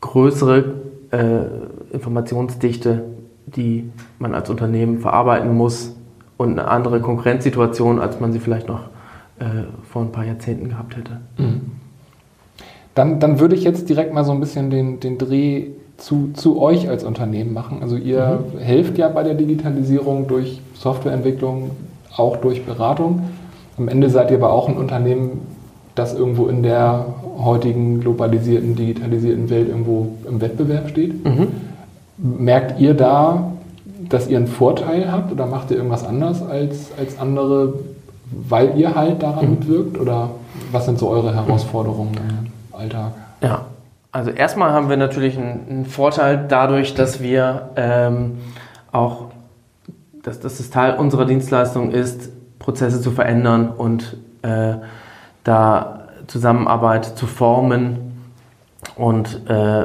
größere 0.00 0.64
äh, 1.10 1.92
Informationsdichte, 1.92 3.04
die 3.44 3.90
man 4.18 4.34
als 4.34 4.48
Unternehmen 4.48 5.00
verarbeiten 5.00 5.54
muss 5.54 5.94
und 6.38 6.52
eine 6.52 6.68
andere 6.68 7.00
Konkurrenzsituation, 7.00 8.00
als 8.00 8.18
man 8.18 8.32
sie 8.32 8.38
vielleicht 8.38 8.66
noch 8.66 8.80
äh, 9.40 9.44
vor 9.82 10.00
ein 10.00 10.10
paar 10.10 10.24
Jahrzehnten 10.24 10.70
gehabt 10.70 10.96
hätte. 10.96 11.20
Mhm. 11.36 11.72
Dann, 12.94 13.20
dann 13.20 13.40
würde 13.40 13.56
ich 13.56 13.62
jetzt 13.62 13.90
direkt 13.90 14.14
mal 14.14 14.24
so 14.24 14.32
ein 14.32 14.40
bisschen 14.40 14.70
den, 14.70 15.00
den 15.00 15.18
Dreh 15.18 15.66
zu, 15.98 16.30
zu 16.32 16.58
euch 16.58 16.88
als 16.88 17.04
Unternehmen 17.04 17.52
machen. 17.52 17.82
Also 17.82 17.96
ihr 17.96 18.42
mhm. 18.54 18.58
helft 18.58 18.96
ja 18.96 19.10
bei 19.10 19.22
der 19.22 19.34
Digitalisierung 19.34 20.28
durch 20.28 20.62
Softwareentwicklung, 20.72 21.72
auch 22.16 22.38
durch 22.38 22.64
Beratung. 22.64 23.28
Am 23.76 23.88
Ende 23.88 24.08
seid 24.08 24.30
ihr 24.30 24.38
aber 24.38 24.50
auch 24.50 24.66
ein 24.66 24.78
Unternehmen, 24.78 25.57
das 25.98 26.14
irgendwo 26.14 26.46
in 26.46 26.62
der 26.62 27.06
heutigen 27.38 28.00
globalisierten, 28.00 28.76
digitalisierten 28.76 29.50
Welt 29.50 29.68
irgendwo 29.68 30.12
im 30.28 30.40
Wettbewerb 30.40 30.88
steht. 30.90 31.24
Mhm. 31.24 31.48
Merkt 32.16 32.80
ihr 32.80 32.94
da, 32.94 33.52
dass 34.08 34.28
ihr 34.28 34.38
einen 34.38 34.46
Vorteil 34.46 35.10
habt 35.10 35.32
oder 35.32 35.46
macht 35.46 35.70
ihr 35.70 35.76
irgendwas 35.76 36.04
anders 36.04 36.42
als, 36.42 36.90
als 36.98 37.18
andere, 37.18 37.74
weil 38.48 38.78
ihr 38.78 38.94
halt 38.94 39.22
daran 39.22 39.44
mhm. 39.44 39.50
mitwirkt? 39.52 39.98
Oder 39.98 40.30
was 40.72 40.84
sind 40.84 40.98
so 40.98 41.08
eure 41.08 41.34
Herausforderungen 41.34 42.14
im 42.14 42.78
Alltag? 42.78 43.12
Ja, 43.42 43.66
also 44.12 44.30
erstmal 44.30 44.72
haben 44.72 44.88
wir 44.88 44.96
natürlich 44.96 45.36
einen, 45.36 45.66
einen 45.68 45.86
Vorteil 45.86 46.46
dadurch, 46.48 46.94
dass 46.94 47.22
wir 47.22 47.70
ähm, 47.76 48.38
auch, 48.90 49.26
dass, 50.22 50.40
dass 50.40 50.60
es 50.60 50.70
Teil 50.70 50.96
unserer 50.96 51.24
Dienstleistung 51.24 51.90
ist, 51.90 52.30
Prozesse 52.58 53.00
zu 53.00 53.10
verändern 53.10 53.68
und 53.76 54.16
äh, 54.42 54.74
da 55.48 56.00
Zusammenarbeit 56.26 57.06
zu 57.06 57.26
formen 57.26 58.12
und 58.96 59.48
äh, 59.48 59.84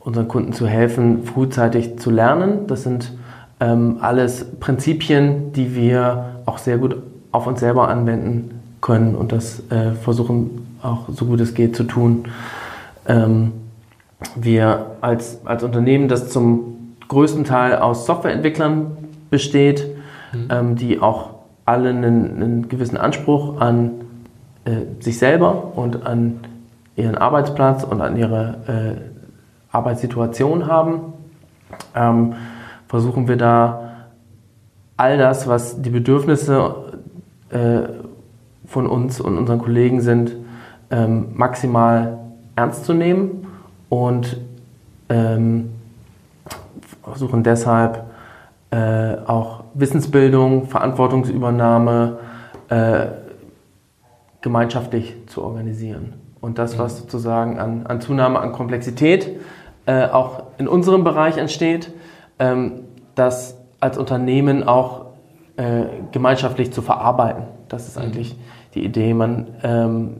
unseren 0.00 0.26
Kunden 0.26 0.52
zu 0.52 0.66
helfen, 0.66 1.24
frühzeitig 1.24 1.98
zu 1.98 2.10
lernen. 2.10 2.66
Das 2.66 2.82
sind 2.82 3.12
ähm, 3.60 3.98
alles 4.00 4.46
Prinzipien, 4.58 5.52
die 5.52 5.74
wir 5.74 6.36
auch 6.46 6.58
sehr 6.58 6.78
gut 6.78 6.96
auf 7.30 7.46
uns 7.46 7.60
selber 7.60 7.88
anwenden 7.88 8.60
können 8.80 9.14
und 9.14 9.32
das 9.32 9.62
äh, 9.70 9.92
versuchen 9.92 10.78
auch 10.82 11.08
so 11.08 11.26
gut 11.26 11.40
es 11.40 11.54
geht 11.54 11.76
zu 11.76 11.84
tun. 11.84 12.24
Ähm, 13.06 13.52
wir 14.34 14.86
als, 15.00 15.40
als 15.44 15.62
Unternehmen, 15.62 16.08
das 16.08 16.30
zum 16.30 16.94
größten 17.08 17.44
Teil 17.44 17.76
aus 17.76 18.06
Softwareentwicklern 18.06 18.96
besteht, 19.30 19.86
mhm. 20.32 20.48
ähm, 20.50 20.76
die 20.76 21.00
auch 21.00 21.30
alle 21.64 21.90
einen, 21.90 22.42
einen 22.42 22.68
gewissen 22.68 22.96
Anspruch 22.96 23.60
an 23.60 23.90
äh, 24.64 25.00
sich 25.00 25.18
selber 25.18 25.76
und 25.76 26.06
an 26.06 26.40
ihren 26.96 27.16
Arbeitsplatz 27.16 27.84
und 27.84 28.00
an 28.00 28.16
ihre 28.16 28.56
äh, 28.66 29.74
Arbeitssituation 29.74 30.66
haben, 30.66 31.14
ähm, 31.94 32.34
versuchen 32.88 33.28
wir 33.28 33.36
da 33.36 33.92
all 34.96 35.18
das, 35.18 35.48
was 35.48 35.80
die 35.80 35.90
Bedürfnisse 35.90 36.74
äh, 37.50 37.80
von 38.66 38.86
uns 38.86 39.20
und 39.20 39.38
unseren 39.38 39.58
Kollegen 39.58 40.00
sind, 40.00 40.36
ähm, 40.90 41.28
maximal 41.34 42.18
ernst 42.54 42.84
zu 42.84 42.92
nehmen 42.92 43.46
und 43.88 44.36
ähm, 45.08 45.70
versuchen 47.02 47.42
deshalb 47.42 48.04
äh, 48.70 49.16
auch 49.26 49.64
Wissensbildung, 49.74 50.66
Verantwortungsübernahme 50.66 52.18
äh, 52.68 53.06
gemeinschaftlich 54.42 55.14
zu 55.26 55.42
organisieren. 55.42 56.14
Und 56.40 56.58
das, 56.58 56.78
was 56.78 56.94
mhm. 56.94 56.98
sozusagen 57.04 57.58
an, 57.58 57.86
an 57.86 58.00
Zunahme 58.00 58.40
an 58.40 58.52
Komplexität 58.52 59.30
äh, 59.86 60.06
auch 60.06 60.42
in 60.58 60.68
unserem 60.68 61.04
Bereich 61.04 61.38
entsteht, 61.38 61.92
ähm, 62.38 62.82
das 63.14 63.56
als 63.80 63.96
Unternehmen 63.98 64.62
auch 64.64 65.06
äh, 65.56 65.84
gemeinschaftlich 66.10 66.72
zu 66.72 66.82
verarbeiten. 66.82 67.44
Das 67.68 67.88
ist 67.88 67.96
mhm. 67.96 68.04
eigentlich 68.04 68.36
die 68.74 68.84
Idee. 68.84 69.14
Man, 69.14 69.48
ähm, 69.62 70.16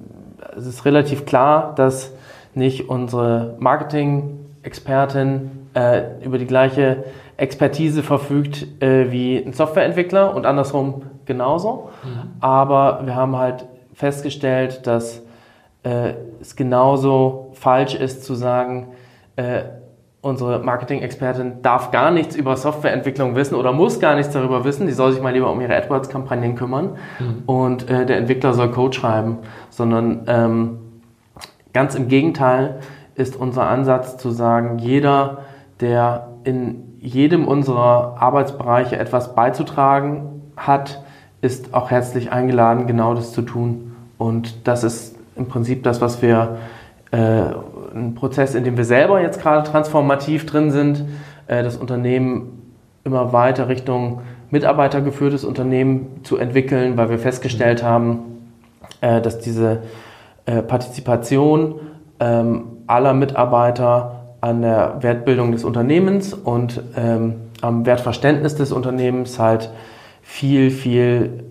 es 0.57 0.67
ist 0.67 0.85
relativ 0.85 1.27
klar, 1.27 1.75
dass 1.75 2.13
nicht 2.55 2.89
unsere 2.89 3.57
Marketing-Expertin 3.59 5.51
äh, 5.75 6.03
über 6.23 6.39
die 6.39 6.47
gleiche 6.47 7.05
Expertise 7.37 8.03
verfügt 8.03 8.67
äh, 8.83 9.11
wie 9.11 9.39
ein 9.39 9.53
Softwareentwickler 9.53 10.35
und 10.35 10.47
andersrum 10.47 11.03
genauso. 11.25 11.91
Mhm. 12.05 12.31
Aber 12.41 13.01
wir 13.05 13.17
haben 13.17 13.37
halt 13.37 13.65
festgestellt, 14.03 14.87
dass 14.87 15.23
äh, 15.85 16.15
es 16.41 16.57
genauso 16.57 17.53
falsch 17.55 17.95
ist 17.95 18.25
zu 18.25 18.35
sagen, 18.35 18.89
äh, 19.37 19.63
unsere 20.21 20.59
Marketing-Expertin 20.59 21.63
darf 21.63 21.91
gar 21.91 22.11
nichts 22.11 22.37
über 22.37 22.57
Softwareentwicklung 22.57 23.35
wissen 23.35 23.55
oder 23.55 23.73
muss 23.73 23.99
gar 23.99 24.15
nichts 24.15 24.33
darüber 24.33 24.65
wissen. 24.65 24.87
Die 24.87 24.93
soll 24.93 25.13
sich 25.13 25.23
mal 25.23 25.33
lieber 25.33 25.51
um 25.51 25.61
ihre 25.61 25.75
AdWords-Kampagnen 25.77 26.55
kümmern 26.55 26.97
mhm. 27.19 27.43
und 27.47 27.91
äh, 27.91 28.07
der 28.07 28.19
Entwickler 28.19 28.55
soll 28.55 28.71
Code 28.71 28.95
schreiben, 28.97 29.39
sondern 29.71 30.25
ähm, 30.27 30.79
Ganz 31.73 31.95
im 31.95 32.09
Gegenteil 32.09 32.81
ist 33.15 33.37
unser 33.37 33.67
Ansatz 33.67 34.19
zu 34.19 34.31
sagen, 34.31 34.79
jeder, 34.79 35.39
der 35.81 36.29
in 36.45 36.99
jedem 37.01 37.49
unserer 37.49 38.17
Arbeitsbereiche 38.21 38.99
etwas 38.99 39.35
beizutragen 39.35 40.43
hat, 40.57 41.03
ist 41.41 41.75
auch 41.75 41.91
herzlich 41.91 42.31
eingeladen, 42.31 42.87
genau 42.87 43.15
das 43.15 43.33
zu 43.33 43.43
tun. 43.43 43.92
Und 44.23 44.69
das 44.69 44.85
ist 44.85 45.17
im 45.35 45.49
Prinzip 45.49 45.83
das, 45.83 46.01
was 46.01 46.23
wir, 46.23 46.59
äh, 47.11 47.43
ein 47.93 48.15
Prozess, 48.15 48.55
in 48.55 48.63
dem 48.63 48.77
wir 48.77 48.85
selber 48.85 49.21
jetzt 49.21 49.43
gerade 49.43 49.69
transformativ 49.69 50.47
drin 50.47 50.71
sind, 50.71 51.05
äh, 51.49 51.65
das 51.65 51.77
Unternehmen 51.77 52.73
immer 53.03 53.33
weiter 53.33 53.69
Richtung 53.69 54.21
mitarbeitergeführtes 54.51 55.45
Unternehmen 55.45 56.21
zu 56.23 56.37
entwickeln, 56.37 56.97
weil 56.97 57.11
wir 57.11 57.19
festgestellt 57.19 57.83
haben, 57.83 58.21
äh, 59.01 59.21
dass 59.21 59.41
diese 59.41 59.83
äh, 60.47 60.63
Partizipation 60.63 61.81
ähm, 62.21 62.65
aller 62.87 63.15
Mitarbeiter 63.15 64.37
an 64.41 64.63
der 64.63 64.99
Wertbildung 65.01 65.51
des 65.51 65.65
Unternehmens 65.65 66.33
und 66.33 66.81
ähm, 66.97 67.35
am 67.61 67.87
Wertverständnis 67.87 68.55
des 68.55 68.71
Unternehmens 68.71 69.41
halt 69.41 69.73
viel, 70.23 70.71
viel 70.71 71.43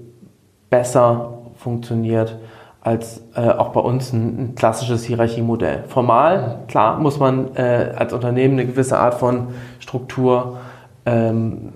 besser 0.69 1.33
funktioniert 1.57 2.37
als 2.81 3.21
äh, 3.35 3.47
auch 3.47 3.69
bei 3.69 3.79
uns 3.79 4.11
ein, 4.11 4.39
ein, 4.39 4.55
klassisches 4.55 5.03
Hierarchiemodell. 5.05 5.83
Formal, 5.87 6.59
klar, 6.67 6.99
muss 6.99 7.19
man 7.19 7.55
äh, 7.55 7.93
als 7.95 8.11
Unternehmen 8.11 8.55
eine 8.55 8.65
gewisse 8.65 8.97
Art 8.97 9.13
von 9.13 9.49
Struktur 9.79 10.57
ähm, 11.05 11.73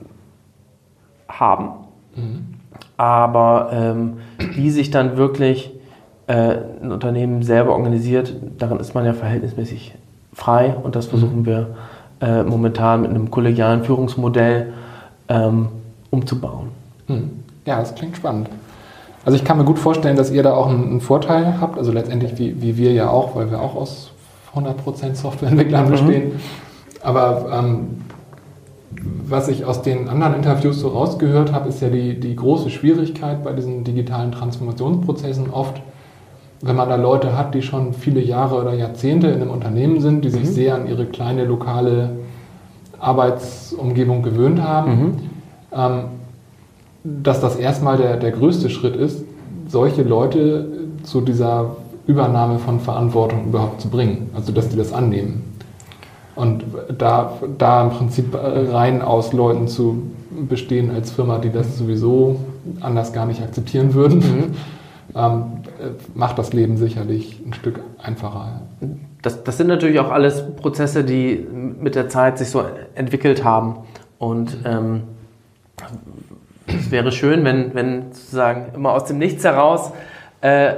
haben. 1.30 1.70
Mhm. 2.16 2.46
Aber 2.98 3.70
ähm, 3.72 4.18
wie 4.56 4.72
sich 4.72 4.90
dann 4.90 5.16
wirklich 5.16 5.72
äh, 6.28 6.56
ein 6.82 6.92
Unternehmen 6.92 7.44
selber 7.44 7.74
organisiert, 7.74 8.34
darin 8.58 8.80
ist 8.80 8.96
man 8.96 9.06
ja 9.06 9.14
verhältnismäßig 9.14 9.94
frei 10.34 10.76
und 10.76 10.96
das 10.96 11.06
versuchen 11.06 11.42
mhm. 11.42 11.46
wir 11.46 11.76
äh, 12.22 12.44
momentan 12.44 13.02
mit 13.02 13.12
einem 13.12 13.30
kollegialen 13.30 13.84
Führungsmodell 13.84 14.74
ähm, 15.30 15.68
umzubauen. 16.10 16.70
Mhm. 17.08 17.44
Ja, 17.66 17.80
das 17.80 17.94
klingt 17.94 18.18
spannend. 18.18 18.50
Also 19.26 19.38
ich 19.38 19.44
kann 19.44 19.58
mir 19.58 19.66
gut 19.66 19.80
vorstellen, 19.80 20.16
dass 20.16 20.32
ihr 20.32 20.44
da 20.44 20.54
auch 20.54 20.70
einen, 20.70 20.84
einen 20.84 21.02
Vorteil 21.02 21.60
habt, 21.60 21.80
also 21.80 21.92
letztendlich 21.92 22.38
wie, 22.38 22.62
wie, 22.62 22.78
wir 22.78 22.94
ja 22.94 23.10
auch, 23.10 23.36
weil 23.36 23.50
wir 23.50 23.60
auch 23.60 23.76
aus 23.76 24.12
100% 24.56 25.16
Softwareentwicklern 25.16 25.88
mhm. 25.88 25.92
bestehen. 25.92 26.32
Aber 27.02 27.48
ähm, 27.52 27.88
was 29.28 29.48
ich 29.48 29.66
aus 29.66 29.82
den 29.82 30.08
anderen 30.10 30.36
Interviews 30.36 30.80
so 30.80 30.90
rausgehört 30.90 31.52
habe, 31.52 31.70
ist 31.70 31.82
ja 31.82 31.90
die, 31.90 32.20
die 32.20 32.36
große 32.36 32.70
Schwierigkeit 32.70 33.44
bei 33.44 33.54
diesen 33.54 33.84
digitalen 33.84 34.32
Transformationsprozessen 34.32 35.50
oft, 35.50 35.82
wenn 36.62 36.76
man 36.76 36.88
da 36.88 36.96
Leute 36.96 37.36
hat, 37.38 37.56
die 37.56 37.64
schon 37.64 37.94
viele 37.94 38.22
Jahre 38.22 38.62
oder 38.62 38.74
Jahrzehnte 38.74 39.28
in 39.28 39.42
einem 39.42 39.52
Unternehmen 39.52 40.02
sind, 40.02 40.24
die 40.24 40.30
sich 40.30 40.44
mhm. 40.44 40.54
sehr 40.54 40.76
an 40.76 40.88
ihre 40.88 41.06
kleine 41.06 41.46
lokale 41.46 42.12
Arbeitsumgebung 43.00 44.22
gewöhnt 44.22 44.62
haben, 44.62 44.92
mhm. 44.92 45.20
ähm, 45.76 46.04
dass 47.06 47.40
das 47.40 47.56
erstmal 47.56 47.98
der, 47.98 48.18
der 48.18 48.32
größte 48.32 48.70
Schritt 48.70 48.96
ist, 48.96 49.24
solche 49.68 50.02
Leute 50.02 50.68
zu 51.04 51.22
dieser 51.22 51.76
Übernahme 52.08 52.60
von 52.60 52.80
Verantwortung 52.80 53.46
überhaupt 53.46 53.82
zu 53.82 53.90
bringen, 53.90 54.30
also 54.34 54.52
dass 54.52 54.70
die 54.70 54.78
das 54.78 54.92
annehmen. 54.92 55.44
Und 56.36 56.66
da, 56.98 57.34
da 57.58 57.84
im 57.84 57.92
Prinzip 57.92 58.26
rein 58.34 59.02
aus 59.02 59.32
Leuten 59.34 59.68
zu 59.68 60.04
bestehen 60.50 60.92
als 60.92 61.12
Firma, 61.12 61.38
die 61.38 61.52
das 61.52 61.78
sowieso 61.78 62.42
anders 62.82 63.14
gar 63.14 63.26
nicht 63.26 63.42
akzeptieren 63.42 63.94
würden, 63.94 64.18
mhm. 64.18 64.54
ähm, 65.16 65.44
macht 66.14 66.38
das 66.38 66.52
Leben 66.52 66.78
sicherlich 66.78 67.42
ein 67.46 67.54
Stück 67.54 67.80
einfacher. 68.02 68.62
Das, 69.22 69.44
das 69.44 69.58
sind 69.58 69.68
natürlich 69.68 70.00
auch 70.00 70.12
alles 70.12 70.44
Prozesse, 70.56 71.04
die 71.04 71.46
mit 71.80 71.96
der 71.96 72.10
Zeit 72.10 72.38
sich 72.38 72.50
so 72.50 72.64
entwickelt 72.96 73.44
haben. 73.44 73.78
Und 74.18 74.58
ähm, 74.66 75.04
es 76.68 76.92
wäre 76.92 77.12
schön, 77.12 77.44
wenn, 77.44 77.74
wenn 77.74 78.12
sozusagen 78.12 78.74
immer 78.74 78.94
aus 78.94 79.06
dem 79.06 79.18
Nichts 79.18 79.44
heraus 79.44 79.92
äh, 80.42 80.74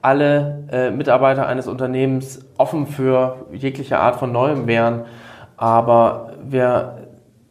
alle 0.00 0.64
äh, 0.70 0.90
Mitarbeiter 0.90 1.46
eines 1.46 1.68
Unternehmens 1.68 2.44
offen 2.58 2.86
für 2.86 3.46
jegliche 3.52 3.98
Art 3.98 4.16
von 4.16 4.32
Neuem 4.32 4.66
wären. 4.66 5.04
Aber 5.56 6.32
wir 6.44 6.98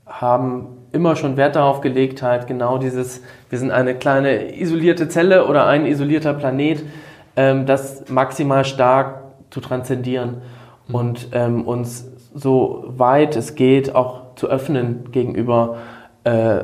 haben 0.06 0.68
immer 0.92 1.16
schon 1.16 1.38
Wert 1.38 1.56
darauf 1.56 1.80
gelegt, 1.82 2.22
halt 2.22 2.48
genau 2.48 2.78
dieses, 2.78 3.22
wir 3.50 3.58
sind 3.58 3.72
eine 3.72 3.96
kleine 3.96 4.60
isolierte 4.60 5.08
Zelle 5.08 5.48
oder 5.48 5.68
ein 5.68 5.86
isolierter 5.86 6.34
Planet, 6.34 6.84
ähm, 7.38 7.66
das 7.66 8.10
maximal 8.10 8.66
stark 8.66 9.22
zu 9.50 9.62
transzendieren 9.62 10.42
mhm. 10.88 10.96
und 10.96 11.28
ähm, 11.32 11.66
uns 11.66 12.08
so 12.34 12.86
weit 12.88 13.36
es 13.36 13.56
geht 13.56 13.96
auch 13.96 14.36
zu 14.36 14.48
öffnen 14.48 15.12
gegenüber 15.12 15.78
äh, 16.24 16.64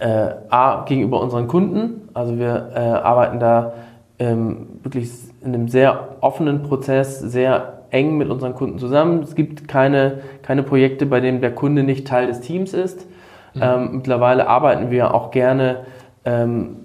äh, 0.00 0.34
A, 0.48 0.84
gegenüber 0.86 1.20
unseren 1.20 1.46
Kunden. 1.46 2.08
Also 2.14 2.38
wir 2.38 2.70
äh, 2.74 2.78
arbeiten 2.78 3.38
da 3.38 3.72
ähm, 4.18 4.80
wirklich 4.82 5.10
in 5.42 5.54
einem 5.54 5.68
sehr 5.68 6.16
offenen 6.20 6.62
Prozess, 6.62 7.20
sehr 7.20 7.80
eng 7.90 8.16
mit 8.16 8.30
unseren 8.30 8.54
Kunden 8.54 8.78
zusammen. 8.78 9.22
Es 9.22 9.34
gibt 9.34 9.68
keine, 9.68 10.20
keine 10.42 10.62
Projekte, 10.62 11.06
bei 11.06 11.20
denen 11.20 11.40
der 11.40 11.54
Kunde 11.54 11.82
nicht 11.82 12.06
Teil 12.06 12.26
des 12.26 12.40
Teams 12.40 12.72
ist. 12.72 13.06
Mhm. 13.54 13.62
Ähm, 13.62 13.90
mittlerweile 13.96 14.48
arbeiten 14.48 14.90
wir 14.90 15.14
auch 15.14 15.30
gerne 15.30 15.80
ähm, 16.24 16.76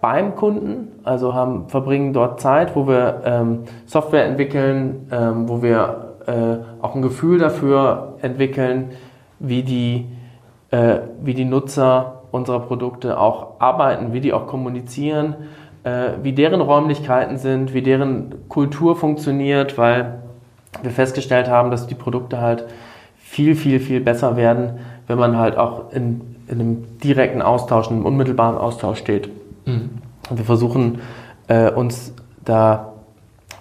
beim 0.00 0.36
Kunden, 0.36 0.92
also 1.02 1.34
haben, 1.34 1.68
verbringen 1.68 2.12
dort 2.12 2.40
Zeit, 2.40 2.76
wo 2.76 2.86
wir 2.86 3.22
ähm, 3.24 3.64
Software 3.84 4.26
entwickeln, 4.26 5.08
ähm, 5.10 5.48
wo 5.48 5.60
wir 5.60 6.14
äh, 6.26 6.82
auch 6.82 6.94
ein 6.94 7.02
Gefühl 7.02 7.38
dafür 7.38 8.14
entwickeln, 8.22 8.90
wie 9.40 9.62
die, 9.62 10.06
äh, 10.70 10.98
wie 11.22 11.34
die 11.34 11.44
Nutzer 11.44 12.17
unserer 12.30 12.60
Produkte 12.60 13.18
auch 13.18 13.60
arbeiten, 13.60 14.12
wie 14.12 14.20
die 14.20 14.32
auch 14.32 14.46
kommunizieren, 14.46 15.34
äh, 15.84 16.10
wie 16.22 16.32
deren 16.32 16.60
Räumlichkeiten 16.60 17.38
sind, 17.38 17.74
wie 17.74 17.82
deren 17.82 18.48
Kultur 18.48 18.96
funktioniert, 18.96 19.78
weil 19.78 20.20
wir 20.82 20.90
festgestellt 20.90 21.48
haben, 21.48 21.70
dass 21.70 21.86
die 21.86 21.94
Produkte 21.94 22.40
halt 22.40 22.64
viel, 23.18 23.54
viel, 23.54 23.80
viel 23.80 24.00
besser 24.00 24.36
werden, 24.36 24.78
wenn 25.06 25.18
man 25.18 25.36
halt 25.36 25.56
auch 25.56 25.92
in, 25.92 26.36
in 26.48 26.60
einem 26.60 26.98
direkten 27.02 27.42
Austausch, 27.42 27.88
in 27.88 27.96
einem 27.96 28.06
unmittelbaren 28.06 28.56
Austausch 28.56 28.98
steht. 28.98 29.28
Mhm. 29.66 29.90
Und 30.30 30.38
wir 30.38 30.44
versuchen 30.44 31.00
äh, 31.48 31.70
uns 31.70 32.12
da 32.44 32.92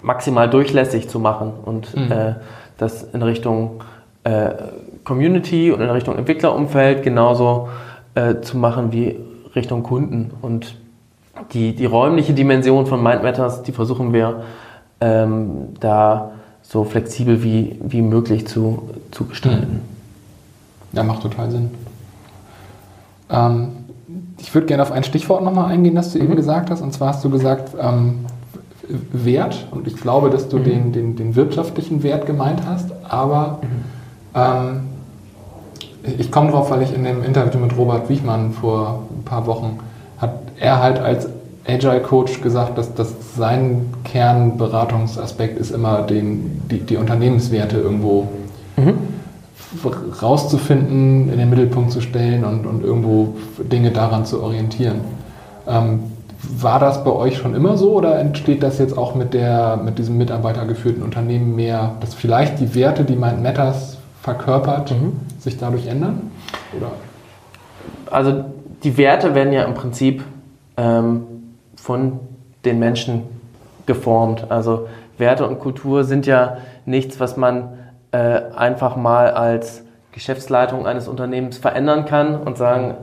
maximal 0.01 0.49
durchlässig 0.49 1.09
zu 1.09 1.19
machen 1.19 1.53
und 1.65 1.95
mhm. 1.95 2.11
äh, 2.11 2.35
das 2.77 3.03
in 3.03 3.21
Richtung 3.21 3.83
äh, 4.23 4.51
Community 5.03 5.71
und 5.71 5.81
in 5.81 5.89
Richtung 5.89 6.17
Entwicklerumfeld 6.17 7.03
genauso 7.03 7.69
äh, 8.17 8.41
zu 8.41 8.57
machen 8.57 8.91
wie 8.91 9.15
Richtung 9.55 9.83
Kunden. 9.83 10.31
Und 10.41 10.75
die, 11.53 11.75
die 11.75 11.85
räumliche 11.85 12.33
Dimension 12.33 12.87
von 12.87 13.01
Mind 13.03 13.21
Matters, 13.21 13.61
die 13.61 13.71
versuchen 13.71 14.11
wir 14.11 14.43
ähm, 14.99 15.75
da 15.79 16.31
so 16.63 16.83
flexibel 16.83 17.43
wie, 17.43 17.79
wie 17.79 18.01
möglich 18.01 18.47
zu, 18.47 18.89
zu 19.11 19.25
gestalten. 19.25 19.81
Ja, 20.93 21.03
macht 21.03 21.21
total 21.21 21.51
Sinn. 21.51 21.69
Ähm, 23.29 23.69
ich 24.39 24.53
würde 24.55 24.65
gerne 24.65 24.81
auf 24.81 24.91
ein 24.91 25.03
Stichwort 25.03 25.43
nochmal 25.43 25.71
eingehen, 25.71 25.93
das 25.93 26.11
du 26.11 26.17
mhm. 26.17 26.25
eben 26.25 26.35
gesagt 26.35 26.71
hast. 26.71 26.81
Und 26.81 26.93
zwar 26.93 27.09
hast 27.09 27.23
du 27.23 27.29
gesagt, 27.29 27.75
ähm, 27.79 28.25
Wert. 29.11 29.67
Und 29.69 29.85
ich 29.85 29.97
glaube, 29.97 30.31
dass 30.31 30.49
du 30.49 30.57
mhm. 30.57 30.63
den, 30.63 30.91
den, 30.91 31.15
den 31.17 31.35
wirtschaftlichen 31.35 32.01
Wert 32.01 32.25
gemeint 32.25 32.61
hast. 32.65 32.91
Aber 33.07 33.59
mhm. 33.61 33.67
ähm, 34.33 34.79
ich 36.17 36.31
komme 36.31 36.51
drauf, 36.51 36.71
weil 36.71 36.81
ich 36.81 36.93
in 36.93 37.03
dem 37.03 37.23
Interview 37.23 37.59
mit 37.59 37.77
Robert 37.77 38.09
Wichmann 38.09 38.51
vor 38.51 39.03
ein 39.17 39.23
paar 39.23 39.45
Wochen 39.47 39.79
hat 40.17 40.39
er 40.59 40.81
halt 40.81 40.99
als 40.99 41.27
Agile 41.67 42.01
Coach 42.01 42.41
gesagt, 42.41 42.77
dass, 42.77 42.93
dass 42.93 43.13
sein 43.35 43.93
Kernberatungsaspekt 44.05 45.59
ist 45.59 45.71
immer 45.71 46.01
den, 46.03 46.61
die, 46.71 46.79
die 46.79 46.95
Unternehmenswerte 46.95 47.77
irgendwo 47.77 48.27
mhm. 48.77 48.93
rauszufinden, 50.21 51.29
in 51.31 51.37
den 51.37 51.49
Mittelpunkt 51.49 51.91
zu 51.91 52.01
stellen 52.01 52.45
und, 52.45 52.65
und 52.65 52.83
irgendwo 52.83 53.35
Dinge 53.59 53.91
daran 53.91 54.25
zu 54.25 54.41
orientieren. 54.41 55.01
Ähm, 55.67 55.99
war 56.57 56.79
das 56.79 57.03
bei 57.03 57.11
euch 57.11 57.37
schon 57.37 57.55
immer 57.55 57.77
so 57.77 57.93
oder 57.93 58.19
entsteht 58.19 58.63
das 58.63 58.77
jetzt 58.77 58.97
auch 58.97 59.15
mit, 59.15 59.33
der, 59.33 59.77
mit 59.77 59.97
diesem 59.97 60.17
mitarbeitergeführten 60.17 61.03
Unternehmen 61.03 61.55
mehr, 61.55 61.95
dass 61.99 62.13
vielleicht 62.13 62.59
die 62.59 62.75
Werte, 62.75 63.03
die 63.03 63.15
Mind 63.15 63.43
Matters 63.43 63.97
verkörpert, 64.21 64.91
mhm. 64.91 65.13
Sich 65.49 65.57
dadurch 65.57 65.87
ändern? 65.87 66.31
Oder? 66.75 66.91
Also 68.11 68.45
die 68.83 68.97
Werte 68.97 69.33
werden 69.33 69.53
ja 69.53 69.63
im 69.63 69.73
Prinzip 69.73 70.23
ähm, 70.75 71.23
von 71.75 72.19
den 72.65 72.79
Menschen 72.79 73.23
geformt. 73.85 74.49
Also 74.49 74.87
Werte 75.17 75.47
und 75.47 75.59
Kultur 75.59 76.03
sind 76.03 76.25
ja 76.25 76.57
nichts, 76.85 77.19
was 77.19 77.37
man 77.37 77.69
äh, 78.11 78.41
einfach 78.55 78.95
mal 78.95 79.31
als 79.31 79.83
Geschäftsleitung 80.11 80.85
eines 80.85 81.07
Unternehmens 81.07 81.57
verändern 81.57 82.05
kann 82.05 82.35
und 82.35 82.57
sagen, 82.57 82.95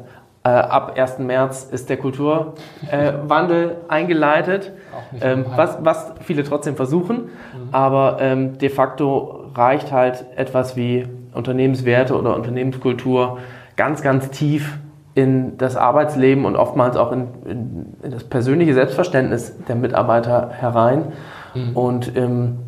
äh, 0.44 0.48
ab 0.48 0.94
1. 0.96 1.20
März 1.20 1.68
ist 1.70 1.88
der 1.88 1.96
Kulturwandel 1.96 3.70
äh, 3.70 3.90
eingeleitet, 3.90 4.72
ähm, 5.20 5.46
was, 5.56 5.78
was 5.80 6.12
viele 6.20 6.44
trotzdem 6.44 6.76
versuchen, 6.76 7.16
mhm. 7.16 7.68
aber 7.72 8.18
ähm, 8.20 8.58
de 8.58 8.68
facto 8.68 9.46
reicht 9.54 9.90
halt 9.90 10.26
etwas 10.36 10.76
wie 10.76 11.06
Unternehmenswerte 11.34 12.16
oder 12.16 12.34
Unternehmenskultur 12.34 13.38
ganz, 13.76 14.02
ganz 14.02 14.30
tief 14.30 14.78
in 15.14 15.58
das 15.58 15.76
Arbeitsleben 15.76 16.44
und 16.44 16.56
oftmals 16.56 16.96
auch 16.96 17.12
in, 17.12 17.26
in, 17.44 17.86
in 18.02 18.10
das 18.10 18.24
persönliche 18.24 18.74
Selbstverständnis 18.74 19.56
der 19.68 19.76
Mitarbeiter 19.76 20.50
herein. 20.50 21.12
Mhm. 21.54 21.76
Und 21.76 22.16
ähm, 22.16 22.58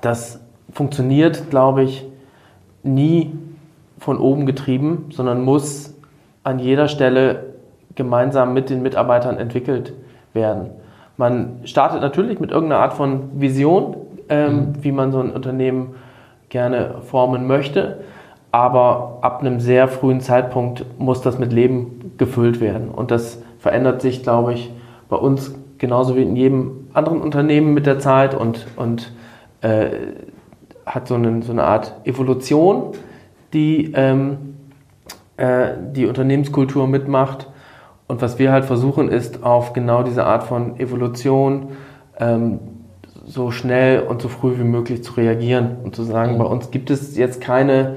das 0.00 0.40
funktioniert, 0.72 1.50
glaube 1.50 1.82
ich, 1.82 2.06
nie 2.82 3.32
von 3.98 4.18
oben 4.18 4.46
getrieben, 4.46 5.06
sondern 5.10 5.42
muss 5.44 5.94
an 6.42 6.58
jeder 6.58 6.88
Stelle 6.88 7.54
gemeinsam 7.94 8.54
mit 8.54 8.70
den 8.70 8.82
Mitarbeitern 8.82 9.38
entwickelt 9.38 9.92
werden. 10.32 10.70
Man 11.16 11.60
startet 11.64 12.00
natürlich 12.00 12.40
mit 12.40 12.50
irgendeiner 12.50 12.82
Art 12.82 12.94
von 12.94 13.40
Vision, 13.40 13.96
ähm, 14.28 14.56
mhm. 14.56 14.84
wie 14.84 14.92
man 14.92 15.12
so 15.12 15.20
ein 15.20 15.30
Unternehmen 15.30 15.94
gerne 16.54 17.02
formen 17.02 17.46
möchte 17.46 17.98
aber 18.54 19.18
ab 19.22 19.40
einem 19.40 19.58
sehr 19.58 19.88
frühen 19.88 20.20
Zeitpunkt 20.20 20.86
muss 20.96 21.20
das 21.20 21.40
mit 21.40 21.52
Leben 21.52 22.12
gefüllt 22.18 22.60
werden. 22.60 22.88
Und 22.88 23.10
das 23.10 23.42
verändert 23.58 24.00
sich, 24.00 24.22
glaube 24.22 24.52
ich, 24.52 24.72
bei 25.08 25.16
uns 25.16 25.52
genauso 25.78 26.14
wie 26.14 26.22
in 26.22 26.36
jedem 26.36 26.86
anderen 26.92 27.20
Unternehmen 27.20 27.74
mit 27.74 27.84
der 27.84 27.98
Zeit 27.98 28.32
und, 28.32 28.68
und 28.76 29.10
äh, 29.62 29.88
hat 30.86 31.08
so 31.08 31.16
eine, 31.16 31.42
so 31.42 31.50
eine 31.50 31.64
Art 31.64 31.94
Evolution, 32.04 32.92
die 33.52 33.90
ähm, 33.96 34.54
äh, 35.36 35.70
die 35.90 36.06
Unternehmenskultur 36.06 36.86
mitmacht. 36.86 37.50
Und 38.06 38.22
was 38.22 38.38
wir 38.38 38.52
halt 38.52 38.66
versuchen, 38.66 39.08
ist 39.08 39.42
auf 39.42 39.72
genau 39.72 40.04
diese 40.04 40.26
Art 40.26 40.44
von 40.44 40.78
Evolution 40.78 41.72
ähm, 42.20 42.60
so 43.26 43.50
schnell 43.50 44.00
und 44.00 44.22
so 44.22 44.28
früh 44.28 44.58
wie 44.58 44.64
möglich 44.64 45.02
zu 45.02 45.14
reagieren 45.14 45.76
und 45.82 45.96
zu 45.96 46.02
sagen, 46.02 46.38
bei 46.38 46.44
uns 46.44 46.70
gibt 46.70 46.90
es 46.90 47.16
jetzt 47.16 47.40
keine 47.40 47.96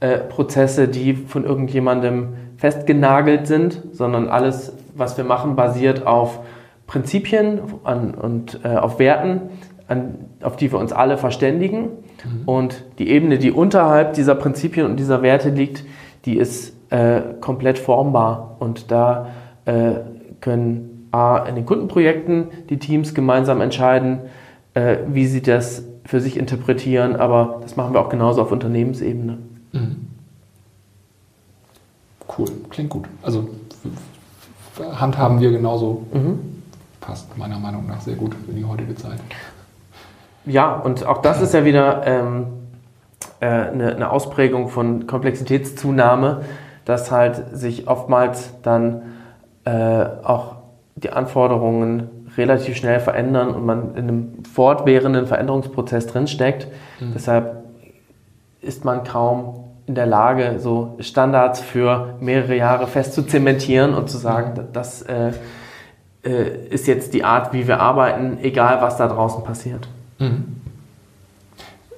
äh, 0.00 0.18
Prozesse, 0.18 0.88
die 0.88 1.14
von 1.14 1.44
irgendjemandem 1.44 2.34
festgenagelt 2.56 3.46
sind, 3.46 3.82
sondern 3.92 4.28
alles, 4.28 4.72
was 4.94 5.16
wir 5.16 5.24
machen, 5.24 5.56
basiert 5.56 6.06
auf 6.06 6.40
Prinzipien 6.86 7.60
an, 7.84 8.14
und 8.14 8.60
äh, 8.64 8.68
auf 8.76 8.98
Werten, 8.98 9.42
an, 9.88 10.16
auf 10.42 10.56
die 10.56 10.72
wir 10.72 10.78
uns 10.78 10.92
alle 10.92 11.18
verständigen. 11.18 11.82
Mhm. 12.24 12.42
Und 12.46 12.84
die 12.98 13.10
Ebene, 13.10 13.38
die 13.38 13.52
unterhalb 13.52 14.14
dieser 14.14 14.34
Prinzipien 14.34 14.86
und 14.86 14.96
dieser 14.96 15.22
Werte 15.22 15.50
liegt, 15.50 15.84
die 16.24 16.36
ist 16.36 16.74
äh, 16.90 17.20
komplett 17.40 17.78
formbar. 17.78 18.56
Und 18.58 18.90
da 18.90 19.28
äh, 19.64 19.92
können 20.40 21.08
A, 21.12 21.38
in 21.38 21.54
den 21.54 21.66
Kundenprojekten 21.66 22.48
die 22.68 22.78
Teams 22.78 23.14
gemeinsam 23.14 23.60
entscheiden, 23.60 24.20
äh, 24.74 24.98
wie 25.08 25.26
sie 25.26 25.42
das 25.42 25.84
für 26.04 26.20
sich 26.20 26.36
interpretieren, 26.36 27.16
aber 27.16 27.60
das 27.62 27.76
machen 27.76 27.94
wir 27.94 28.00
auch 28.00 28.08
genauso 28.08 28.42
auf 28.42 28.52
Unternehmensebene. 28.52 29.38
Mhm. 29.72 30.08
Cool, 32.38 32.48
klingt 32.70 32.90
gut. 32.90 33.06
Also 33.22 33.48
handhaben 34.94 35.40
wir 35.40 35.50
genauso. 35.50 36.06
Mhm. 36.12 36.62
Passt 37.00 37.36
meiner 37.36 37.58
Meinung 37.58 37.86
nach 37.86 38.00
sehr 38.00 38.16
gut 38.16 38.34
für 38.46 38.52
die 38.52 38.64
heutige 38.64 38.94
Zeit. 38.94 39.20
Ja, 40.46 40.74
und 40.74 41.04
auch 41.06 41.18
das 41.18 41.40
ist 41.40 41.54
ja 41.54 41.64
wieder 41.64 42.06
ähm, 42.06 42.46
äh, 43.40 43.46
eine, 43.46 43.94
eine, 43.94 44.10
Ausprägung 44.10 44.68
von 44.68 45.06
Komplexitätszunahme, 45.06 46.42
dass 46.84 47.10
halt 47.10 47.56
sich 47.56 47.88
oftmals 47.88 48.50
dann 48.62 49.02
äh, 49.64 50.04
auch 50.24 50.56
die 50.96 51.10
Anforderungen 51.10 52.08
relativ 52.40 52.76
schnell 52.76 52.98
verändern 52.98 53.50
und 53.50 53.64
man 53.64 53.94
in 53.94 54.08
einem 54.08 54.44
fortwährenden 54.52 55.26
Veränderungsprozess 55.26 56.06
drinsteckt. 56.06 56.66
Mhm. 56.98 57.12
Deshalb 57.14 57.64
ist 58.62 58.84
man 58.84 59.04
kaum 59.04 59.64
in 59.86 59.94
der 59.94 60.06
Lage, 60.06 60.58
so 60.58 60.96
Standards 61.00 61.60
für 61.60 62.14
mehrere 62.20 62.56
Jahre 62.56 62.86
fest 62.86 63.12
zu 63.12 63.22
zementieren 63.22 63.94
und 63.94 64.08
zu 64.08 64.18
sagen, 64.18 64.68
das 64.72 65.02
äh, 65.02 65.32
äh, 66.24 66.68
ist 66.70 66.86
jetzt 66.86 67.12
die 67.14 67.24
Art, 67.24 67.52
wie 67.52 67.66
wir 67.66 67.80
arbeiten, 67.80 68.38
egal 68.42 68.80
was 68.80 68.96
da 68.96 69.08
draußen 69.08 69.42
passiert. 69.42 69.88
Mhm. 70.18 70.56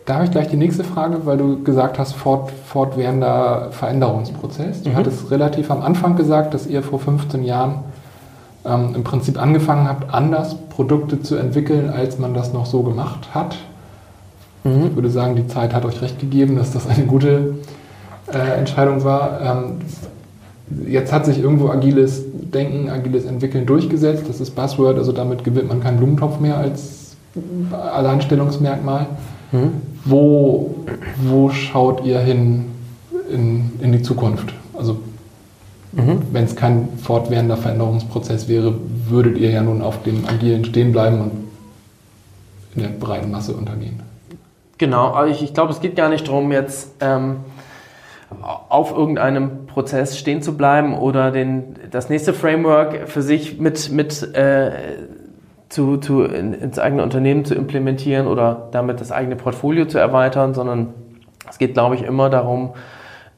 Da 0.07 0.15
habe 0.15 0.25
ich 0.25 0.31
gleich 0.31 0.49
die 0.49 0.57
nächste 0.57 0.85
Frage, 0.85 1.27
weil 1.27 1.37
du 1.37 1.63
gesagt 1.63 1.99
hast, 1.99 2.15
fort, 2.15 2.51
fortwährender 2.67 3.69
Veränderungsprozess. 3.71 4.83
Du 4.83 4.91
mhm. 4.91 4.97
hattest 4.97 5.31
relativ 5.31 5.71
am 5.71 5.83
Anfang 5.83 6.17
gesagt, 6.17 6.55
dass 6.55 6.67
ihr 6.67 6.83
vor 6.83 6.99
15 6.99 7.45
Jahren 7.45 7.85
ähm, 8.65 8.95
im 8.95 9.05
Prinzip 9.05 9.41
angefangen 9.41 9.89
habt, 9.89 10.13
anders 10.13 10.57
Produkte 10.71 11.21
zu 11.21 11.37
entwickeln, 11.37 11.91
als 11.91 12.19
man 12.19 12.35
das 12.35 12.53
noch 12.53 12.67
so 12.67 12.83
gemacht 12.83 13.35
hat. 13.35 13.57
Mhm. 14.65 14.87
Ich 14.89 14.95
würde 14.95 15.11
sagen, 15.11 15.37
die 15.37 15.47
Zeit 15.47 15.75
hat 15.75 15.85
euch 15.85 16.01
recht 16.03 16.19
gegeben, 16.19 16.57
dass 16.57 16.73
das 16.73 16.87
eine 16.87 17.05
gute 17.07 17.57
äh, 18.33 18.59
Entscheidung 18.59 19.05
war. 19.05 19.41
Ähm, 19.41 19.81
jetzt 20.87 21.13
hat 21.13 21.27
sich 21.27 21.39
irgendwo 21.39 21.69
agiles 21.69 22.23
Denken, 22.33 22.89
agiles 22.89 23.25
Entwickeln 23.25 23.67
durchgesetzt. 23.67 24.25
Das 24.29 24.41
ist 24.41 24.55
Buzzword, 24.55 24.99
also 24.99 25.13
damit 25.13 25.45
gewinnt 25.45 25.69
man 25.69 25.81
keinen 25.81 25.99
Blumentopf 25.99 26.39
mehr 26.41 26.57
als 26.57 27.17
Alleinstellungsmerkmal. 27.73 29.07
Mhm. 29.51 29.73
Wo, 30.05 30.75
wo 31.25 31.51
schaut 31.51 32.05
ihr 32.05 32.19
hin 32.21 32.67
in, 33.31 33.71
in 33.81 33.93
die 33.93 34.03
Zukunft? 34.03 34.53
Also 34.75 34.99
mhm. 35.93 36.23
wenn 36.33 36.45
es 36.45 36.57
kein 36.57 36.89
fortwährender 36.99 37.57
Veränderungsprozess 37.57 38.49
wäre, 38.49 38.75
würdet 39.09 39.39
ihr 39.39 39.51
ja 39.51 39.63
nun 39.63 39.83
auf 39.83 40.03
dem 40.03 40.27
Agilen 40.27 40.65
stehen 40.65 40.93
bleiben 40.93 41.21
und 41.21 41.33
in 42.75 42.83
der 42.83 42.89
breiten 42.89 43.31
Masse 43.31 43.55
untergehen. 43.55 44.01
Genau, 44.79 45.09
aber 45.09 45.29
ich, 45.29 45.43
ich 45.43 45.55
glaube, 45.55 45.73
es 45.73 45.81
geht 45.81 45.95
gar 45.95 46.09
nicht 46.09 46.27
darum, 46.27 46.51
jetzt 46.51 46.91
ähm, 47.01 47.37
auf 48.69 48.97
irgendeinem 48.97 49.67
Prozess 49.67 50.19
stehen 50.19 50.43
zu 50.43 50.57
bleiben 50.57 50.97
oder 50.97 51.31
den, 51.31 51.77
das 51.91 52.09
nächste 52.09 52.33
Framework 52.33 53.09
für 53.09 53.23
sich 53.23 53.61
mit, 53.61 53.93
mit 53.93 54.35
äh, 54.35 54.73
zu, 55.69 55.99
zu 55.99 56.23
in, 56.23 56.53
ins 56.55 56.79
eigene 56.79 57.03
Unternehmen 57.03 57.45
zu 57.45 57.55
implementieren 57.55 58.27
oder 58.27 58.69
damit 58.73 59.01
das 59.01 59.13
eigene 59.13 59.37
Portfolio 59.37 59.87
zu 59.87 59.99
erweitern, 59.99 60.55
sondern 60.55 60.95
es 61.49 61.59
geht, 61.59 61.75
glaube 61.75 61.95
ich, 61.95 62.03
immer 62.03 62.31
darum, 62.31 62.71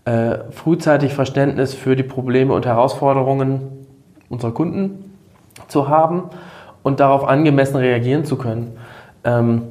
äh, 0.04 0.38
frühzeitig 0.50 1.14
Verständnis 1.14 1.74
für 1.74 1.96
die 1.96 2.02
Probleme 2.02 2.52
und 2.52 2.66
Herausforderungen 2.66 3.86
unserer 4.28 4.52
Kunden 4.52 5.16
zu 5.68 5.88
haben 5.88 6.24
und 6.82 7.00
darauf 7.00 7.26
angemessen 7.26 7.76
reagieren 7.76 8.24
zu 8.24 8.36
können. 8.36 8.76
Ähm, 9.24 9.62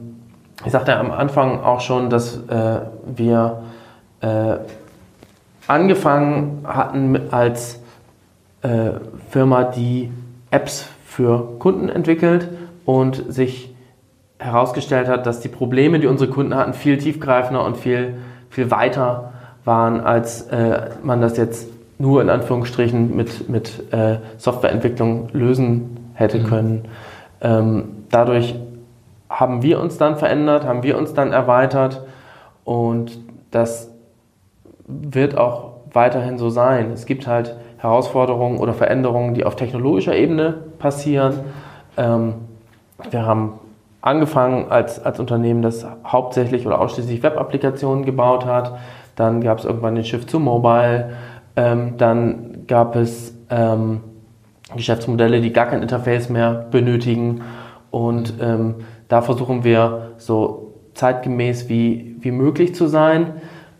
ich 0.65 0.71
sagte 0.71 0.95
am 0.95 1.11
Anfang 1.11 1.59
auch 1.61 1.81
schon, 1.81 2.09
dass 2.09 2.37
äh, 2.47 2.79
wir 3.05 3.63
äh, 4.21 4.55
angefangen 5.67 6.65
hatten 6.67 7.31
als 7.31 7.79
äh, 8.61 8.91
Firma, 9.29 9.63
die 9.65 10.11
Apps 10.51 10.87
für 11.05 11.59
Kunden 11.59 11.89
entwickelt 11.89 12.47
und 12.85 13.31
sich 13.31 13.73
herausgestellt 14.39 15.07
hat, 15.07 15.25
dass 15.25 15.41
die 15.41 15.47
Probleme, 15.47 15.99
die 15.99 16.07
unsere 16.07 16.29
Kunden 16.29 16.55
hatten, 16.55 16.73
viel 16.73 16.97
tiefgreifender 16.97 17.63
und 17.63 17.77
viel, 17.77 18.15
viel 18.49 18.71
weiter 18.71 19.32
waren, 19.65 20.01
als 20.01 20.43
äh, 20.47 20.89
man 21.03 21.21
das 21.21 21.37
jetzt 21.37 21.69
nur 21.97 22.21
in 22.21 22.29
Anführungsstrichen 22.29 23.15
mit, 23.15 23.49
mit 23.49 23.93
äh, 23.93 24.17
Softwareentwicklung 24.37 25.29
lösen 25.31 26.11
hätte 26.13 26.39
mhm. 26.39 26.43
können. 26.45 26.85
Ähm, 27.41 28.05
dadurch 28.09 28.55
haben 29.29 29.63
wir 29.63 29.79
uns 29.79 29.97
dann 29.97 30.17
verändert, 30.17 30.65
haben 30.65 30.83
wir 30.83 30.97
uns 30.97 31.13
dann 31.13 31.31
erweitert 31.31 32.03
und 32.63 33.19
das 33.51 33.89
wird 34.85 35.37
auch 35.37 35.71
weiterhin 35.91 36.37
so 36.37 36.49
sein. 36.49 36.91
Es 36.91 37.05
gibt 37.05 37.27
halt 37.27 37.55
Herausforderungen 37.77 38.59
oder 38.59 38.73
Veränderungen, 38.73 39.33
die 39.33 39.45
auf 39.45 39.55
technologischer 39.55 40.15
Ebene 40.15 40.55
passieren. 40.79 41.41
Ähm, 41.97 42.35
wir 43.09 43.25
haben 43.25 43.59
angefangen 44.01 44.69
als, 44.69 45.03
als 45.03 45.19
Unternehmen, 45.19 45.61
das 45.61 45.85
hauptsächlich 46.05 46.67
oder 46.67 46.79
ausschließlich 46.79 47.23
Web-Applikationen 47.23 48.05
gebaut 48.05 48.45
hat. 48.45 48.77
Dann 49.15 49.41
gab 49.41 49.59
es 49.59 49.65
irgendwann 49.65 49.95
den 49.95 50.05
Shift 50.05 50.29
zu 50.29 50.39
Mobile. 50.39 51.11
Ähm, 51.55 51.97
dann 51.97 52.65
gab 52.67 52.95
es 52.95 53.35
ähm, 53.49 54.01
Geschäftsmodelle, 54.75 55.41
die 55.41 55.53
gar 55.53 55.67
kein 55.67 55.81
Interface 55.81 56.29
mehr 56.29 56.65
benötigen. 56.71 57.41
Und 57.91 58.33
ähm, 58.41 58.75
da 59.07 59.21
versuchen 59.21 59.63
wir 59.63 60.13
so 60.17 60.73
zeitgemäß 60.93 61.69
wie, 61.69 62.15
wie 62.19 62.31
möglich 62.31 62.73
zu 62.75 62.87
sein. 62.87 63.33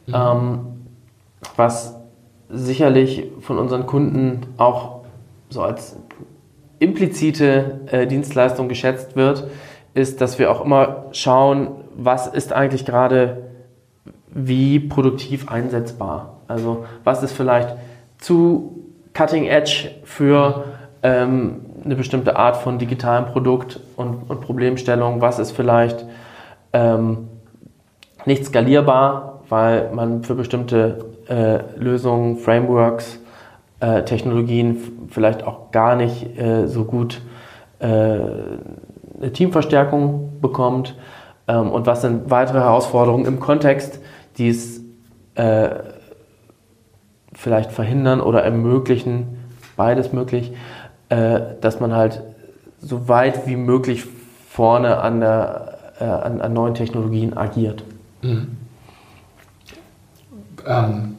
Mhm. 0.07 0.13
Ähm, 0.13 0.59
was 1.55 1.99
sicherlich 2.49 3.31
von 3.39 3.57
unseren 3.57 3.85
Kunden 3.85 4.41
auch 4.57 5.01
so 5.49 5.61
als 5.61 5.97
implizite 6.79 7.79
äh, 7.87 8.07
Dienstleistung 8.07 8.67
geschätzt 8.67 9.15
wird, 9.15 9.47
ist, 9.93 10.21
dass 10.21 10.39
wir 10.39 10.51
auch 10.51 10.63
immer 10.63 11.05
schauen, 11.11 11.69
was 11.95 12.27
ist 12.27 12.51
eigentlich 12.51 12.85
gerade 12.85 13.52
wie 14.33 14.79
produktiv 14.79 15.49
einsetzbar. 15.49 16.37
Also 16.47 16.85
was 17.03 17.23
ist 17.23 17.33
vielleicht 17.33 17.75
zu 18.17 18.83
cutting 19.13 19.45
edge 19.45 19.91
für 20.03 20.65
ähm, 21.03 21.65
eine 21.83 21.95
bestimmte 21.95 22.37
Art 22.37 22.57
von 22.57 22.79
digitalem 22.79 23.25
Produkt 23.25 23.79
und, 23.95 24.29
und 24.29 24.41
Problemstellung, 24.41 25.21
was 25.21 25.39
ist 25.39 25.51
vielleicht 25.51 26.05
ähm, 26.71 27.29
nicht 28.25 28.45
skalierbar, 28.45 29.41
weil 29.49 29.91
man 29.93 30.23
für 30.23 30.35
bestimmte 30.35 31.05
äh, 31.27 31.59
Lösungen, 31.77 32.37
Frameworks, 32.37 33.19
äh, 33.79 34.03
Technologien 34.03 35.07
vielleicht 35.09 35.45
auch 35.45 35.71
gar 35.71 35.95
nicht 35.95 36.37
äh, 36.39 36.67
so 36.67 36.85
gut 36.85 37.21
äh, 37.79 37.85
eine 37.85 39.31
Teamverstärkung 39.33 40.39
bekommt 40.41 40.95
ähm, 41.47 41.71
und 41.71 41.85
was 41.85 42.01
sind 42.01 42.29
weitere 42.29 42.59
Herausforderungen 42.59 43.25
im 43.25 43.39
Kontext, 43.39 43.99
die 44.37 44.49
es 44.49 44.81
äh, 45.35 45.69
vielleicht 47.33 47.71
verhindern 47.71 48.21
oder 48.21 48.43
ermöglichen, 48.43 49.37
beides 49.75 50.13
möglich, 50.13 50.53
äh, 51.09 51.39
dass 51.61 51.79
man 51.79 51.93
halt 51.93 52.21
so 52.79 53.07
weit 53.07 53.47
wie 53.47 53.55
möglich 53.55 54.05
vorne 54.49 54.97
an, 54.99 55.19
der, 55.19 55.79
an, 55.99 56.41
an 56.41 56.53
neuen 56.53 56.75
Technologien 56.75 57.35
agiert. 57.35 57.83
Mhm. 58.21 58.57
Ähm, 60.65 61.15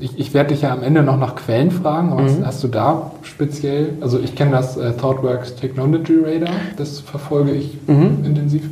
ich, 0.00 0.18
ich 0.18 0.34
werde 0.34 0.50
dich 0.50 0.62
ja 0.62 0.72
am 0.72 0.82
Ende 0.82 1.02
noch 1.02 1.18
nach 1.18 1.36
Quellen 1.36 1.70
fragen, 1.70 2.12
aber 2.12 2.22
mhm. 2.22 2.44
hast 2.44 2.62
du 2.64 2.68
da 2.68 3.12
speziell, 3.22 3.96
also 4.00 4.18
ich 4.18 4.34
kenne 4.34 4.52
das 4.52 4.76
äh, 4.76 4.92
ThoughtWorks 4.94 5.54
Technology 5.54 6.18
Radar, 6.24 6.54
das 6.76 7.00
verfolge 7.00 7.52
ich 7.52 7.78
mhm. 7.86 8.24
intensiv. 8.24 8.70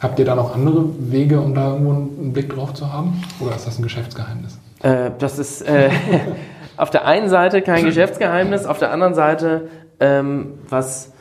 Habt 0.00 0.18
ihr 0.18 0.24
da 0.24 0.34
noch 0.34 0.54
andere 0.54 0.84
Wege, 0.98 1.40
um 1.40 1.54
da 1.54 1.72
irgendwo 1.72 1.92
einen 1.92 2.32
Blick 2.32 2.54
drauf 2.54 2.74
zu 2.74 2.92
haben? 2.92 3.22
Oder 3.40 3.56
ist 3.56 3.66
das 3.66 3.78
ein 3.78 3.82
Geschäftsgeheimnis? 3.82 4.58
Äh, 4.82 5.10
das 5.18 5.38
ist 5.38 5.62
äh, 5.62 5.90
auf 6.76 6.90
der 6.90 7.06
einen 7.06 7.28
Seite 7.28 7.62
kein 7.62 7.84
Geschäftsgeheimnis, 7.84 8.66
auf 8.66 8.78
der 8.78 8.92
anderen 8.92 9.14
Seite, 9.14 9.68
ähm, 10.00 10.54
was 10.68 11.12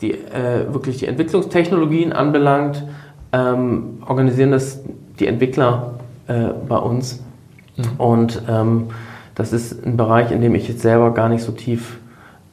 die, 0.00 0.12
äh, 0.12 0.72
wirklich 0.72 0.98
die 0.98 1.06
Entwicklungstechnologien 1.06 2.12
anbelangt, 2.12 2.84
ähm, 3.32 4.02
organisieren 4.06 4.50
das 4.50 4.80
die 5.20 5.28
Entwickler 5.28 5.94
äh, 6.26 6.48
bei 6.68 6.76
uns 6.76 7.20
Mhm. 7.76 7.84
Und 7.98 8.42
ähm, 8.48 8.86
das 9.34 9.52
ist 9.52 9.84
ein 9.84 9.96
Bereich, 9.96 10.30
in 10.30 10.40
dem 10.40 10.54
ich 10.54 10.68
jetzt 10.68 10.80
selber 10.80 11.12
gar 11.12 11.28
nicht 11.28 11.42
so 11.42 11.52
tief 11.52 11.98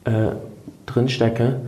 äh, 0.04 0.32
drin 0.86 1.08
stecke. 1.08 1.60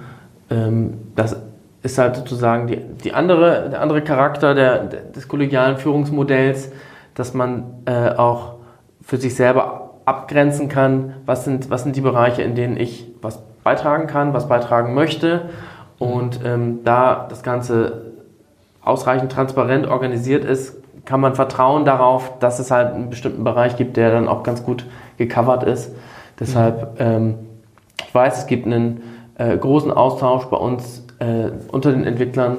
Ähm, 0.51 0.95
das 1.15 1.37
ist 1.85 1.99
halt 1.99 2.17
sozusagen 2.17 2.67
die, 2.67 2.79
die 2.79 3.13
andere, 3.13 3.69
der 3.71 3.81
andere 3.83 4.01
Charakter 4.01 4.55
der, 4.55 4.85
des 4.85 5.29
kollegialen 5.29 5.77
Führungsmodells, 5.77 6.73
dass 7.15 7.35
man 7.35 7.83
äh, 7.85 8.09
auch 8.09 8.55
für 9.03 9.19
sich 9.19 9.37
selber 9.37 9.91
abgrenzen 10.07 10.71
kann, 10.71 11.15
was 11.27 11.45
sind, 11.45 11.69
was 11.69 11.83
sind 11.83 11.95
die 11.95 12.01
Bereiche, 12.01 12.43
in 12.43 12.55
denen 12.55 12.79
ich 12.79 13.07
was 13.21 13.43
beitragen 13.63 14.07
kann, 14.07 14.33
was 14.33 14.49
beitragen 14.49 14.95
möchte. 14.95 15.43
Mhm. 16.01 16.07
Und 16.07 16.41
ähm, 16.43 16.79
da 16.85 17.27
das 17.29 17.43
Ganze 17.43 18.13
ausreichend 18.83 19.31
transparent 19.31 19.87
organisiert 19.87 20.47
ist, 20.47 20.77
kann 21.05 21.21
man 21.21 21.35
vertrauen 21.35 21.85
darauf, 21.85 22.39
dass 22.39 22.61
es 22.61 22.71
halt 22.71 22.95
einen 22.95 23.11
bestimmten 23.11 23.45
Bereich 23.45 23.77
gibt, 23.77 23.99
der 23.99 24.11
dann 24.11 24.27
auch 24.27 24.43
ganz 24.43 24.65
gut 24.65 24.87
gecovert 25.19 25.65
ist. 25.65 25.95
Deshalb, 26.41 26.99
ähm, 26.99 27.35
ich 28.07 28.15
weiß, 28.15 28.39
es 28.39 28.47
gibt 28.47 28.65
einen 28.65 29.03
äh, 29.37 29.55
großen 29.55 29.93
Austausch 29.93 30.47
bei 30.47 30.57
uns 30.57 31.04
äh, 31.25 31.51
unter 31.73 31.93
den 31.93 32.05
Entwicklern 32.05 32.59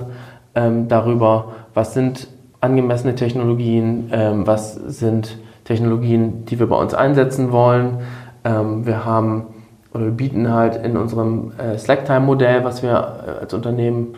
ähm, 0.56 0.88
darüber, 0.88 1.54
was 1.73 1.93
sind 1.93 2.28
angemessene 2.62 3.15
Technologien, 3.15 4.10
ähm, 4.12 4.47
was 4.47 4.73
sind 4.75 5.38
Technologien, 5.65 6.45
die 6.45 6.60
wir 6.60 6.67
bei 6.67 6.78
uns 6.78 6.93
einsetzen 6.93 7.51
wollen. 7.51 7.99
Ähm, 8.43 8.86
wir 8.86 9.06
haben 9.06 9.47
oder 9.93 10.06
wir 10.06 10.12
bieten 10.12 10.54
halt 10.54 10.75
in 10.84 10.97
unserem 10.97 11.54
äh, 11.58 11.78
Slacktime-Modell, 11.78 12.63
was 12.63 12.84
wir 12.84 12.89
äh, 12.91 13.41
als 13.41 13.54
Unternehmen 13.54 14.15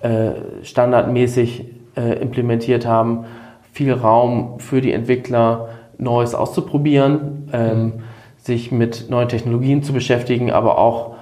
äh, 0.00 0.32
standardmäßig 0.62 1.64
äh, 1.96 2.20
implementiert 2.20 2.86
haben, 2.86 3.24
viel 3.72 3.92
Raum 3.92 4.60
für 4.60 4.80
die 4.80 4.92
Entwickler, 4.92 5.68
Neues 5.96 6.34
auszuprobieren, 6.34 7.48
ähm, 7.52 7.92
sich 8.36 8.70
mit 8.70 9.08
neuen 9.10 9.28
Technologien 9.28 9.82
zu 9.82 9.92
beschäftigen, 9.92 10.50
aber 10.50 10.78
auch 10.78 11.14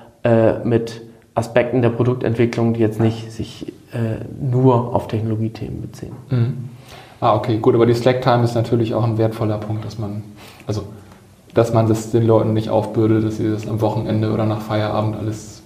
mit 0.64 1.02
Aspekten 1.34 1.82
der 1.82 1.90
Produktentwicklung, 1.90 2.74
die 2.74 2.80
jetzt 2.80 3.00
nicht 3.00 3.32
sich 3.32 3.72
äh, 3.92 4.24
nur 4.40 4.94
auf 4.94 5.08
Technologiethemen 5.08 5.80
beziehen. 5.80 6.12
Mhm. 6.30 6.68
Ah, 7.20 7.34
okay, 7.36 7.58
gut, 7.58 7.74
aber 7.74 7.86
die 7.86 7.94
Slack-Time 7.94 8.44
ist 8.44 8.54
natürlich 8.54 8.94
auch 8.94 9.04
ein 9.04 9.16
wertvoller 9.16 9.58
Punkt, 9.58 9.84
dass 9.84 9.98
man, 9.98 10.22
also, 10.66 10.82
dass 11.54 11.72
man 11.72 11.88
das 11.88 12.10
den 12.10 12.26
Leuten 12.26 12.52
nicht 12.52 12.68
aufbürdet, 12.68 13.24
dass 13.24 13.36
sie 13.36 13.50
das 13.50 13.68
am 13.68 13.80
Wochenende 13.80 14.32
oder 14.32 14.44
nach 14.44 14.60
Feierabend 14.60 15.16
alles 15.16 15.62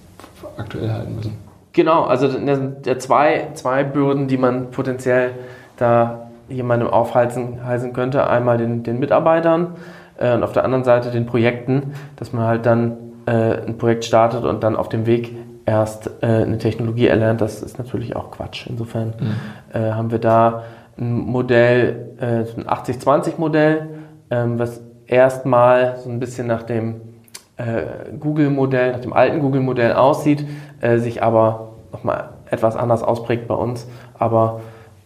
aktuell 0.57 0.91
halten 0.91 1.15
müssen. 1.15 1.33
Genau, 1.73 2.03
also 2.03 2.27
der 2.27 2.99
zwei, 2.99 3.49
zwei 3.53 3.83
Bürden, 3.83 4.27
die 4.27 4.37
man 4.37 4.71
potenziell 4.71 5.31
da 5.77 6.29
jemandem 6.49 6.89
aufhalten 6.89 7.59
könnte. 7.93 8.27
Einmal 8.27 8.57
den, 8.57 8.83
den 8.83 8.99
Mitarbeitern, 8.99 9.75
äh, 10.17 10.33
und 10.33 10.43
auf 10.43 10.51
der 10.51 10.63
anderen 10.63 10.83
Seite 10.83 11.11
den 11.11 11.25
Projekten, 11.25 11.93
dass 12.15 12.33
man 12.33 12.45
halt 12.45 12.65
dann 12.65 12.97
äh, 13.25 13.65
ein 13.65 13.77
Projekt 13.77 14.05
startet 14.05 14.43
und 14.43 14.63
dann 14.63 14.75
auf 14.75 14.89
dem 14.89 15.05
Weg 15.05 15.35
erst 15.67 16.09
äh, 16.21 16.25
eine 16.25 16.57
Technologie 16.57 17.07
erlernt, 17.07 17.41
das 17.41 17.61
ist 17.61 17.77
natürlich 17.77 18.15
auch 18.15 18.31
Quatsch. 18.31 18.65
Insofern 18.67 19.13
mhm. 19.19 19.79
äh, 19.79 19.91
haben 19.91 20.09
wir 20.11 20.19
da 20.19 20.63
ein 20.97 21.13
Modell, 21.13 22.13
äh, 22.19 22.59
ein 22.59 22.65
80-20-Modell, 22.67 23.89
ähm, 24.31 24.57
was 24.57 24.81
erstmal 25.05 25.97
so 25.97 26.09
ein 26.09 26.19
bisschen 26.19 26.47
nach 26.47 26.63
dem 26.63 27.01
äh, 27.57 27.83
Google-Modell, 28.17 28.93
nach 28.93 29.01
dem 29.01 29.11
alten 29.13 29.41
Google-Modell 29.41 29.93
aussieht, 29.93 30.47
äh, 30.79 30.99
sich 30.99 31.21
aber 31.21 31.73
nochmal 31.91 32.29
etwas 32.49 32.77
anders 32.77 33.03
ausprägt 33.03 33.47
bei 33.49 33.55
uns. 33.55 33.87
Aber 34.17 34.61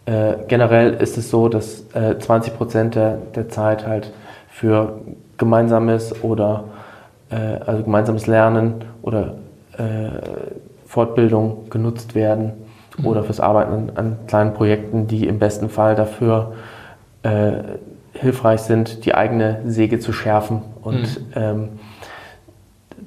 äh, 0.06 0.34
generell 0.46 0.94
ist 0.94 1.18
es 1.18 1.28
so, 1.28 1.48
dass 1.48 1.84
20 1.90 2.56
Prozent 2.56 2.94
der, 2.94 3.18
der 3.34 3.48
Zeit 3.48 3.86
halt 3.86 4.12
für 4.48 5.00
gemeinsames 5.38 6.22
oder 6.22 6.64
also 7.30 7.82
gemeinsames 7.84 8.26
Lernen 8.26 8.84
oder 9.00 9.36
Fortbildung 10.86 11.70
genutzt 11.70 12.14
werden 12.14 12.52
mhm. 12.98 13.06
oder 13.06 13.24
fürs 13.24 13.40
Arbeiten 13.40 13.72
an, 13.72 13.92
an, 13.94 14.18
kleinen 14.26 14.54
Projekten, 14.54 15.06
die 15.06 15.26
im 15.26 15.38
besten 15.38 15.68
Fall 15.68 15.94
dafür 15.94 16.52
äh, 17.22 17.52
hilfreich 18.12 18.60
sind, 18.60 19.04
die 19.06 19.14
eigene 19.14 19.60
Säge 19.66 20.00
zu 20.00 20.12
schärfen 20.12 20.62
und 20.82 21.18
mhm. 21.18 21.32
ähm, 21.34 21.68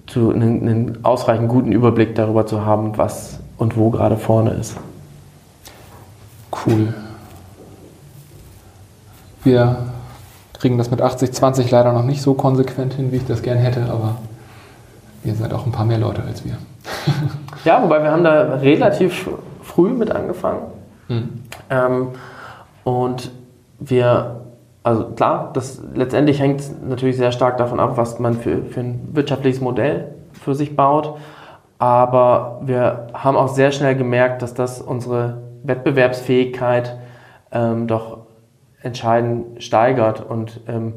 zu, 0.07 0.31
einen, 0.31 0.67
einen 0.67 1.05
ausreichend 1.05 1.49
guten 1.49 1.71
Überblick 1.71 2.15
darüber 2.15 2.45
zu 2.45 2.65
haben, 2.65 2.97
was 2.97 3.39
und 3.57 3.77
wo 3.77 3.89
gerade 3.89 4.17
vorne 4.17 4.51
ist. 4.51 4.77
Cool. 6.65 6.93
Wir 9.43 9.77
kriegen 10.53 10.77
das 10.77 10.89
mit 10.89 11.01
80-20 11.01 11.69
leider 11.69 11.93
noch 11.93 12.03
nicht 12.03 12.21
so 12.21 12.33
konsequent 12.33 12.93
hin, 12.93 13.11
wie 13.11 13.17
ich 13.17 13.27
das 13.27 13.43
gern 13.43 13.57
hätte, 13.57 13.85
aber 13.91 14.17
ihr 15.25 15.35
seid 15.35 15.53
auch 15.53 15.65
ein 15.65 15.71
paar 15.71 15.85
mehr 15.85 15.97
Leute 15.97 16.21
als 16.23 16.45
wir. 16.45 16.57
ja, 17.65 17.81
wobei 17.81 18.01
wir 18.01 18.11
haben 18.11 18.23
da 18.23 18.55
relativ 18.55 19.27
früh 19.61 19.89
mit 19.89 20.11
angefangen. 20.11 20.61
Mhm. 21.07 21.29
Ähm, 21.69 22.07
und 22.83 23.31
wir, 23.79 24.41
also 24.83 25.05
klar, 25.05 25.51
das 25.53 25.81
letztendlich 25.93 26.39
hängt 26.39 26.87
natürlich 26.87 27.17
sehr 27.17 27.31
stark 27.31 27.57
davon 27.57 27.79
ab, 27.79 27.97
was 27.97 28.19
man 28.19 28.35
für, 28.35 28.63
für 28.63 28.79
ein 28.79 29.09
wirtschaftliches 29.13 29.61
Modell 29.61 30.13
für 30.33 30.55
sich 30.55 30.75
baut. 30.75 31.17
Aber 31.77 32.61
wir 32.63 33.07
haben 33.13 33.35
auch 33.35 33.49
sehr 33.49 33.71
schnell 33.71 33.95
gemerkt, 33.95 34.41
dass 34.41 34.53
das 34.53 34.81
unsere 34.81 35.41
Wettbewerbsfähigkeit 35.63 36.97
ähm, 37.51 37.87
doch 37.87 38.19
entscheidend 38.81 39.63
steigert. 39.63 40.21
Und 40.21 40.61
ähm, 40.67 40.93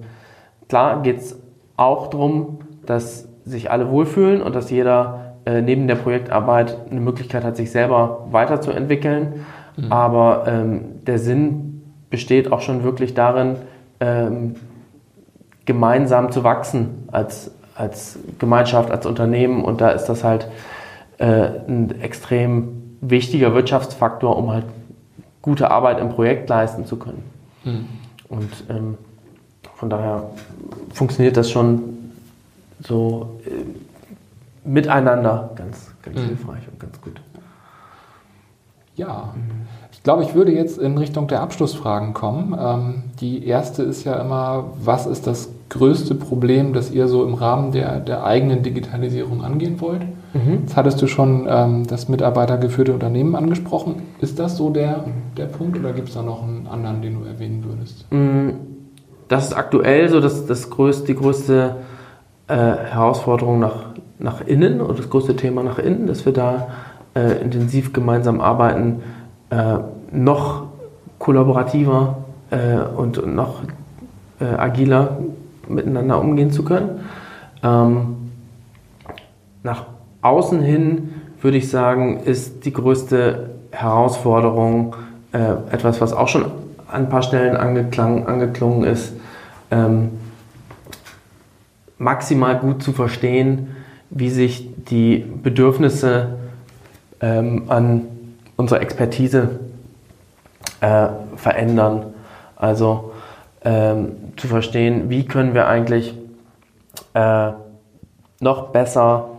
klar 0.69 1.03
geht 1.03 1.19
es 1.19 1.39
auch 1.77 2.09
darum, 2.09 2.59
dass 2.85 3.28
sich 3.49 3.71
alle 3.71 3.91
wohlfühlen 3.91 4.43
und 4.43 4.55
dass 4.55 4.71
jeder 4.71 5.35
äh, 5.45 5.63
neben 5.63 5.87
der 5.89 5.95
Projektarbeit 5.95 6.77
eine 6.91 7.01
Möglichkeit 7.01 7.45
hat, 7.45 7.57
sich 7.57 7.71
selber 7.71 8.27
weiterzuentwickeln. 8.31 9.47
Mhm. 9.77 9.93
Aber 9.93 10.45
ähm, 10.47 11.05
der 11.07 11.19
Sinn 11.19 11.83
besteht 12.11 12.53
auch 12.53 12.61
schon 12.61 12.83
wirklich 12.85 13.15
darin, 13.15 13.57
ähm, 14.01 14.57
gemeinsam 15.65 16.33
zu 16.33 16.45
wachsen 16.45 17.09
als, 17.13 17.51
als 17.75 18.19
Gemeinschaft, 18.39 18.91
als 18.91 19.07
Unternehmen. 19.07 19.65
Und 19.65 19.81
da 19.81 19.91
ist 19.91 20.07
das 20.07 20.25
halt 20.25 20.49
äh, 21.19 21.27
ein 21.27 22.01
extrem 22.01 22.97
wichtiger 23.01 23.55
Wirtschaftsfaktor, 23.55 24.37
um 24.37 24.51
halt 24.51 24.65
gute 25.43 25.71
Arbeit 25.71 26.01
im 26.01 26.11
Projekt 26.11 26.49
leisten 26.49 26.85
zu 26.87 26.97
können. 26.97 27.23
Mhm. 27.65 27.87
Und 28.29 28.65
ähm, 28.69 28.99
von 29.75 29.91
daher 29.91 30.31
funktioniert 30.93 31.37
das 31.37 31.51
schon 31.51 31.98
so 32.81 33.41
äh, 33.47 34.69
miteinander 34.69 35.51
ganz, 35.55 35.93
ganz 36.03 36.19
mhm. 36.19 36.27
hilfreich 36.27 36.63
und 36.71 36.81
ganz 36.81 37.01
gut. 37.01 37.21
Ja, 38.97 39.33
ich 39.93 40.03
glaube, 40.03 40.25
ich 40.25 40.35
würde 40.35 40.53
jetzt 40.53 40.77
in 40.79 40.99
Richtung 40.99 41.29
der 41.29 41.41
Abschlussfragen 41.41 42.15
kommen. 42.15 42.57
Ähm, 42.61 43.03
die 43.21 43.47
erste 43.47 43.85
ist 43.85 44.05
ja 44.05 44.21
immer, 44.21 44.73
was 44.83 45.07
ist 45.07 45.27
das 45.27 45.51
größte 45.69 46.15
Problem, 46.17 46.73
das 46.73 46.91
ihr 46.91 47.07
so 47.09 47.25
im 47.25 47.35
Rahmen 47.35 47.73
der, 47.73 48.01
der 48.01 48.25
eigenen 48.25 48.63
Digitalisierung 48.63 49.45
angehen 49.45 49.81
wollt? 49.81 50.03
Mhm. 50.35 50.61
Jetzt 50.63 50.77
hattest 50.77 51.01
du 51.01 51.07
schon 51.07 51.47
ähm, 51.49 51.87
das 51.87 52.09
mitarbeitergeführte 52.09 52.93
Unternehmen 52.93 53.37
angesprochen. 53.37 54.03
Ist 54.21 54.39
das 54.39 54.57
so 54.57 54.71
der, 54.71 55.05
der 55.37 55.47
Punkt 55.47 55.79
oder 55.79 55.93
gibt 55.93 56.09
es 56.09 56.15
da 56.15 56.23
noch 56.23 56.43
einen 56.43 56.67
anderen, 56.67 57.01
den 57.01 57.21
du 57.21 57.25
erwähnen 57.25 57.65
würdest? 57.65 58.11
Mm, 58.13 58.51
das 59.29 59.47
ist 59.47 59.55
aktuell 59.55 60.09
so 60.09 60.21
das, 60.21 60.47
das 60.47 60.71
größte, 60.71 61.07
die 61.07 61.15
größte 61.15 61.77
äh, 62.49 62.55
Herausforderung 62.55 63.61
nach, 63.61 63.85
nach 64.19 64.41
innen 64.47 64.81
oder 64.81 64.95
das 64.95 65.11
größte 65.11 65.37
Thema 65.37 65.63
nach 65.63 65.79
innen, 65.79 66.07
dass 66.07 66.25
wir 66.25 66.33
da 66.33 66.69
äh, 67.15 67.43
intensiv 67.43 67.93
gemeinsam 67.93 68.41
arbeiten, 68.41 69.03
äh, 69.51 69.79
noch 70.13 70.65
kollaborativer 71.19 72.19
äh, 72.51 72.79
und, 72.97 73.19
und, 73.19 73.35
noch 73.35 73.63
äh, 74.41 74.45
agiler 74.45 75.19
miteinander 75.69 76.21
umgehen 76.21 76.51
zu 76.51 76.65
können. 76.65 77.01
Ähm, 77.63 78.31
nach 79.63 79.85
außen 80.23 80.61
hin 80.61 81.11
würde 81.41 81.57
ich 81.57 81.69
sagen, 81.71 82.21
ist 82.21 82.65
die 82.65 82.73
größte 82.73 83.51
Herausforderung 83.71 84.97
etwas, 85.31 86.01
was 86.01 86.15
auch 86.15 86.27
schon 86.27 86.47
an 86.91 87.03
ein 87.03 87.09
paar 87.11 87.23
Stellen 87.23 87.55
angeklungen 87.57 88.85
ist, 88.85 89.13
ähm, 89.71 90.18
maximal 91.99 92.59
gut 92.59 92.83
zu 92.83 92.93
verstehen, 92.93 93.77
wie 94.11 94.31
sich 94.31 94.69
die 94.85 95.19
Bedürfnisse 95.19 96.39
ähm, 97.21 97.65
an 97.69 98.07
unserer 98.57 98.81
Expertise 98.81 99.61
äh, 100.81 101.09
verändern. 101.37 102.07
Also 102.57 103.13
ähm, 103.65 104.13
zu 104.37 104.47
verstehen, 104.49 105.11
wie 105.11 105.27
können 105.27 105.55
wir 105.55 105.69
eigentlich 105.69 106.15
äh, 107.15 107.53
noch 108.41 108.69
besser 108.69 109.31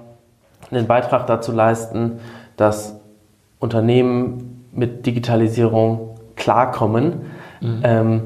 einen 0.71 0.87
Beitrag 0.87 1.25
dazu 1.27 1.51
leisten, 1.51 2.19
dass 2.57 2.95
Unternehmen 3.59 4.65
mit 4.71 5.05
Digitalisierung 5.05 6.17
klarkommen. 6.35 7.25
Mhm. 7.61 7.81
Ähm, 7.83 8.21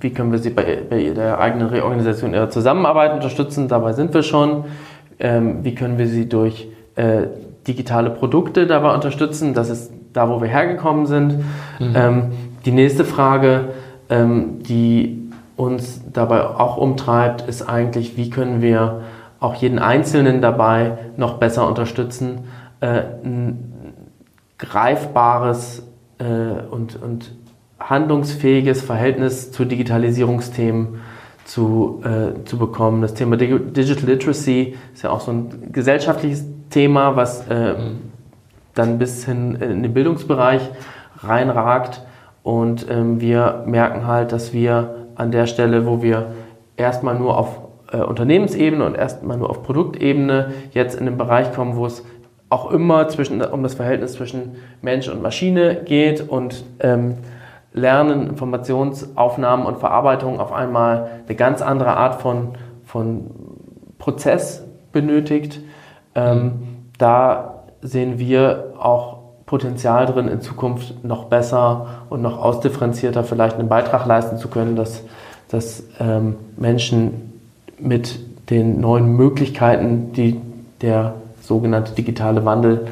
wie 0.00 0.10
können 0.10 0.32
wir 0.32 0.38
sie 0.38 0.50
bei, 0.50 0.78
bei 0.88 1.10
der 1.10 1.38
eigenen 1.40 1.68
Reorganisation 1.68 2.34
ihrer 2.34 2.50
Zusammenarbeit 2.50 3.12
unterstützen? 3.12 3.68
Dabei 3.68 3.92
sind 3.92 4.14
wir 4.14 4.22
schon. 4.22 4.64
Ähm, 5.18 5.64
wie 5.64 5.74
können 5.74 5.98
wir 5.98 6.08
sie 6.08 6.28
durch 6.28 6.68
äh, 6.96 7.24
digitale 7.66 8.10
Produkte 8.10 8.66
dabei 8.66 8.94
unterstützen? 8.94 9.54
Das 9.54 9.70
ist 9.70 9.92
da, 10.12 10.28
wo 10.28 10.40
wir 10.40 10.48
hergekommen 10.48 11.06
sind. 11.06 11.38
Mhm. 11.78 11.92
Ähm, 11.94 12.32
die 12.64 12.72
nächste 12.72 13.04
Frage, 13.04 13.68
ähm, 14.08 14.62
die 14.62 15.30
uns 15.56 16.02
dabei 16.12 16.44
auch 16.44 16.76
umtreibt, 16.76 17.42
ist 17.42 17.68
eigentlich, 17.68 18.16
wie 18.16 18.30
können 18.30 18.62
wir 18.62 19.02
auch 19.40 19.54
jeden 19.54 19.78
Einzelnen 19.78 20.40
dabei 20.40 20.98
noch 21.16 21.34
besser 21.34 21.66
unterstützen, 21.66 22.44
äh, 22.80 23.02
ein 23.24 23.94
greifbares 24.58 25.82
äh, 26.18 26.24
und, 26.70 27.00
und 27.02 27.32
handlungsfähiges 27.88 28.82
Verhältnis 28.82 29.52
zu 29.52 29.64
Digitalisierungsthemen 29.64 31.00
zu, 31.44 32.02
äh, 32.04 32.44
zu 32.44 32.58
bekommen. 32.58 33.02
Das 33.02 33.14
Thema 33.14 33.36
Digital 33.36 34.08
Literacy 34.08 34.76
ist 34.94 35.02
ja 35.02 35.10
auch 35.10 35.20
so 35.20 35.32
ein 35.32 35.72
gesellschaftliches 35.72 36.44
Thema, 36.70 37.16
was 37.16 37.46
äh, 37.48 37.74
dann 38.74 38.98
bis 38.98 39.24
hin 39.24 39.56
in 39.56 39.82
den 39.82 39.92
Bildungsbereich 39.92 40.62
reinragt. 41.18 42.02
Und 42.42 42.86
ähm, 42.90 43.20
wir 43.20 43.64
merken 43.66 44.06
halt, 44.06 44.32
dass 44.32 44.52
wir 44.52 45.06
an 45.14 45.30
der 45.30 45.46
Stelle, 45.46 45.86
wo 45.86 46.02
wir 46.02 46.32
erstmal 46.76 47.18
nur 47.18 47.38
auf 47.38 47.58
äh, 47.92 47.98
Unternehmensebene 47.98 48.84
und 48.84 48.94
erstmal 48.94 49.36
nur 49.36 49.50
auf 49.50 49.62
Produktebene 49.62 50.52
jetzt 50.72 50.98
in 50.98 51.04
den 51.04 51.18
Bereich 51.18 51.52
kommen, 51.52 51.76
wo 51.76 51.86
es 51.86 52.04
auch 52.48 52.70
immer 52.70 53.08
zwischen, 53.08 53.42
um 53.42 53.62
das 53.62 53.74
Verhältnis 53.74 54.14
zwischen 54.14 54.56
Mensch 54.82 55.08
und 55.08 55.22
Maschine 55.22 55.82
geht 55.84 56.28
und 56.28 56.64
ähm, 56.80 57.16
Lernen, 57.74 58.26
Informationsaufnahmen 58.28 59.66
und 59.66 59.78
Verarbeitung 59.78 60.40
auf 60.40 60.52
einmal 60.52 61.08
eine 61.26 61.36
ganz 61.36 61.62
andere 61.62 61.96
Art 61.96 62.20
von, 62.20 62.48
von 62.84 63.30
Prozess 63.98 64.62
benötigt. 64.92 65.60
Ähm, 66.14 66.42
mhm. 66.42 66.52
Da 66.98 67.64
sehen 67.80 68.18
wir 68.18 68.74
auch 68.78 69.18
Potenzial 69.46 70.06
drin, 70.06 70.28
in 70.28 70.40
Zukunft 70.40 71.04
noch 71.04 71.24
besser 71.24 71.86
und 72.08 72.22
noch 72.22 72.42
ausdifferenzierter 72.42 73.24
vielleicht 73.24 73.58
einen 73.58 73.68
Beitrag 73.68 74.06
leisten 74.06 74.38
zu 74.38 74.48
können, 74.48 74.76
dass, 74.76 75.02
dass 75.48 75.82
ähm, 76.00 76.36
Menschen 76.56 77.32
mit 77.78 78.18
den 78.50 78.80
neuen 78.80 79.16
Möglichkeiten, 79.16 80.12
die 80.12 80.40
der 80.80 81.14
sogenannte 81.40 81.92
digitale 81.92 82.44
Wandel 82.44 82.86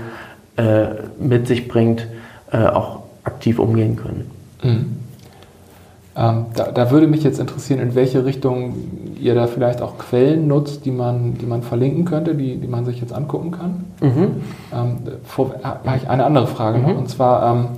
äh, 0.57 0.87
mit 1.18 1.47
sich 1.47 1.68
bringt, 1.68 2.07
äh, 2.53 2.66
auch 2.66 3.01
aktiv 3.24 3.59
umgehen 3.59 3.97
können. 3.97 4.31
Mhm. 4.63 4.97
Ähm, 6.17 6.47
da, 6.55 6.73
da, 6.73 6.91
würde 6.91 7.07
mich 7.07 7.23
jetzt 7.23 7.39
interessieren, 7.39 7.79
in 7.79 7.95
welche 7.95 8.25
Richtung 8.25 8.75
ihr 9.21 9.35
da 9.37 9.47
vielleicht 9.47 9.81
auch 9.81 9.97
Quellen 9.97 10.49
nutzt, 10.49 10.85
die 10.85 10.91
man, 10.91 11.35
die 11.39 11.47
man 11.47 11.63
verlinken 11.63 12.05
könnte, 12.05 12.35
die, 12.35 12.57
die 12.57 12.67
man 12.67 12.85
sich 12.85 13.01
jetzt 13.01 13.13
angucken 13.13 13.53
kann. 13.53 13.85
Mhm. 14.01 14.29
Ähm, 14.75 14.97
vor, 15.25 15.55
habe 15.63 15.97
ich 15.97 16.11
eine 16.11 16.25
andere 16.25 16.49
Frage 16.49 16.79
mhm. 16.79 16.85
noch, 16.85 16.99
und 16.99 17.09
zwar, 17.09 17.55
ähm, 17.55 17.69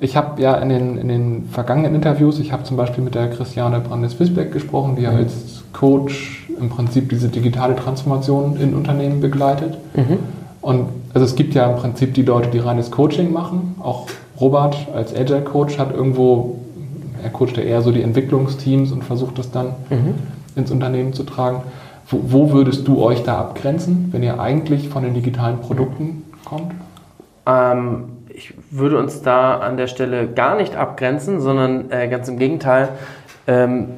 ich 0.00 0.16
habe 0.16 0.40
ja 0.40 0.54
in 0.54 0.70
den, 0.70 0.96
in 0.96 1.08
den 1.08 1.48
vergangenen 1.50 1.94
Interviews, 1.94 2.38
ich 2.38 2.50
habe 2.50 2.64
zum 2.64 2.78
Beispiel 2.78 3.04
mit 3.04 3.14
der 3.14 3.28
Christiane 3.28 3.78
Brandes-Wisbeck 3.80 4.52
gesprochen, 4.52 4.96
die 4.96 5.02
ja 5.02 5.12
mhm. 5.12 5.18
als 5.18 5.62
Coach 5.74 6.48
im 6.58 6.70
Prinzip 6.70 7.10
diese 7.10 7.28
digitale 7.28 7.76
Transformation 7.76 8.56
in 8.56 8.74
Unternehmen 8.74 9.20
begleitet. 9.20 9.76
Mhm. 9.94 10.18
Und 10.62 10.86
also 11.12 11.26
es 11.26 11.34
gibt 11.34 11.54
ja 11.54 11.70
im 11.70 11.76
Prinzip 11.76 12.14
die 12.14 12.22
Leute, 12.22 12.48
die 12.48 12.58
reines 12.58 12.90
Coaching 12.90 13.32
machen. 13.32 13.74
Auch 13.80 14.06
Robert 14.42 14.88
als 14.92 15.14
Agile 15.14 15.42
Coach 15.42 15.78
hat 15.78 15.94
irgendwo 15.94 16.58
er 17.22 17.30
coacht 17.30 17.56
ja 17.56 17.62
eher 17.62 17.82
so 17.82 17.92
die 17.92 18.02
Entwicklungsteams 18.02 18.92
und 18.92 19.04
versucht 19.04 19.38
das 19.38 19.50
dann 19.50 19.74
mhm. 19.90 20.14
ins 20.56 20.70
Unternehmen 20.70 21.12
zu 21.12 21.22
tragen. 21.22 21.62
Wo, 22.08 22.20
wo, 22.24 22.52
würdest 22.52 22.86
du 22.88 23.00
euch 23.02 23.22
da 23.22 23.38
abgrenzen, 23.38 24.08
wenn 24.10 24.22
ihr 24.22 24.40
eigentlich 24.40 24.88
von 24.88 25.04
den 25.04 25.14
digitalen 25.14 25.60
Produkten 25.60 26.24
kommt? 26.44 26.74
Ähm, 27.46 28.04
ich 28.28 28.54
würde 28.70 28.98
uns 28.98 29.22
da 29.22 29.58
an 29.58 29.76
der 29.76 29.86
Stelle 29.86 30.26
gar 30.26 30.56
nicht 30.56 30.74
abgrenzen, 30.74 31.40
sondern 31.40 31.90
äh, 31.90 32.08
ganz 32.08 32.28
im 32.28 32.38
Gegenteil. 32.38 32.88
Ähm, 33.46 33.88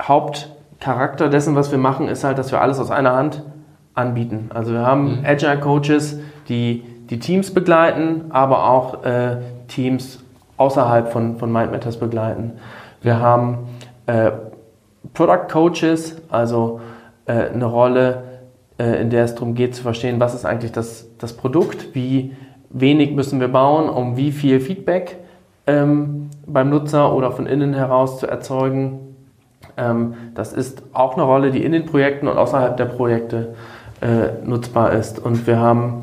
Hauptcharakter 0.00 1.28
dessen, 1.30 1.56
was 1.56 1.70
wir 1.70 1.78
machen, 1.78 2.08
ist 2.08 2.22
halt, 2.22 2.38
dass 2.38 2.52
wir 2.52 2.60
alles 2.60 2.78
aus 2.78 2.90
einer 2.90 3.14
Hand 3.14 3.42
anbieten. 3.94 4.50
Also 4.52 4.72
wir 4.72 4.80
haben 4.80 5.20
mhm. 5.20 5.24
Agile 5.24 5.58
Coaches, 5.58 6.18
die 6.48 6.84
die 7.10 7.18
Teams 7.18 7.52
begleiten, 7.52 8.26
aber 8.30 8.70
auch 8.70 9.04
äh, 9.04 9.38
Teams 9.68 10.20
außerhalb 10.56 11.12
von, 11.12 11.38
von 11.38 11.52
Mind 11.52 11.72
begleiten. 11.98 12.52
Wir 13.02 13.18
haben 13.18 13.68
äh, 14.06 14.30
Product 15.14 15.48
Coaches, 15.50 16.16
also 16.30 16.80
äh, 17.26 17.48
eine 17.48 17.64
Rolle, 17.64 18.22
äh, 18.78 19.00
in 19.00 19.10
der 19.10 19.24
es 19.24 19.34
darum 19.34 19.54
geht 19.54 19.74
zu 19.74 19.82
verstehen, 19.82 20.20
was 20.20 20.34
ist 20.34 20.44
eigentlich 20.44 20.72
das, 20.72 21.08
das 21.18 21.32
Produkt, 21.32 21.94
wie 21.94 22.36
wenig 22.70 23.12
müssen 23.12 23.40
wir 23.40 23.48
bauen, 23.48 23.88
um 23.88 24.16
wie 24.16 24.30
viel 24.30 24.60
Feedback 24.60 25.16
ähm, 25.66 26.30
beim 26.46 26.70
Nutzer 26.70 27.14
oder 27.14 27.32
von 27.32 27.46
innen 27.46 27.74
heraus 27.74 28.20
zu 28.20 28.26
erzeugen. 28.26 29.16
Ähm, 29.76 30.14
das 30.34 30.52
ist 30.52 30.82
auch 30.92 31.14
eine 31.14 31.24
Rolle, 31.24 31.50
die 31.50 31.64
in 31.64 31.72
den 31.72 31.86
Projekten 31.86 32.28
und 32.28 32.36
außerhalb 32.36 32.76
der 32.76 32.84
Projekte 32.84 33.54
äh, 34.00 34.46
nutzbar 34.46 34.92
ist. 34.92 35.18
Und 35.18 35.46
wir 35.46 35.58
haben 35.58 36.02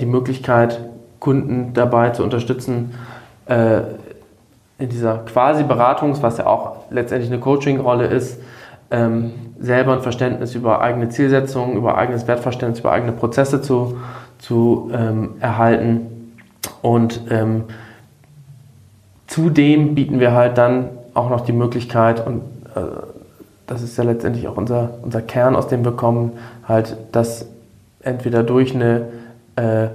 die 0.00 0.06
Möglichkeit, 0.06 0.80
Kunden 1.20 1.72
dabei 1.74 2.10
zu 2.10 2.22
unterstützen, 2.22 2.94
äh, 3.46 3.80
in 4.78 4.88
dieser 4.88 5.18
quasi 5.18 5.64
Beratungs, 5.64 6.22
was 6.22 6.38
ja 6.38 6.46
auch 6.46 6.84
letztendlich 6.90 7.30
eine 7.30 7.40
Coaching-Rolle 7.40 8.06
ist, 8.06 8.40
ähm, 8.90 9.32
selber 9.58 9.92
ein 9.94 10.02
Verständnis 10.02 10.54
über 10.54 10.80
eigene 10.80 11.08
Zielsetzungen, 11.08 11.76
über 11.76 11.98
eigenes 11.98 12.28
Wertverständnis, 12.28 12.80
über 12.80 12.92
eigene 12.92 13.12
Prozesse 13.12 13.60
zu, 13.60 13.98
zu 14.38 14.90
ähm, 14.94 15.30
erhalten. 15.40 16.32
Und 16.80 17.22
ähm, 17.30 17.64
zudem 19.26 19.96
bieten 19.96 20.20
wir 20.20 20.32
halt 20.32 20.56
dann 20.56 20.90
auch 21.14 21.28
noch 21.28 21.40
die 21.40 21.52
Möglichkeit, 21.52 22.24
und 22.24 22.42
äh, 22.76 22.80
das 23.66 23.82
ist 23.82 23.98
ja 23.98 24.04
letztendlich 24.04 24.46
auch 24.46 24.56
unser, 24.56 24.90
unser 25.02 25.22
Kern, 25.22 25.56
aus 25.56 25.66
dem 25.66 25.84
wir 25.84 25.92
kommen, 25.92 26.32
halt 26.66 26.96
das 27.10 27.46
entweder 28.00 28.44
durch 28.44 28.74
eine 28.74 29.06
äh, 29.58 29.88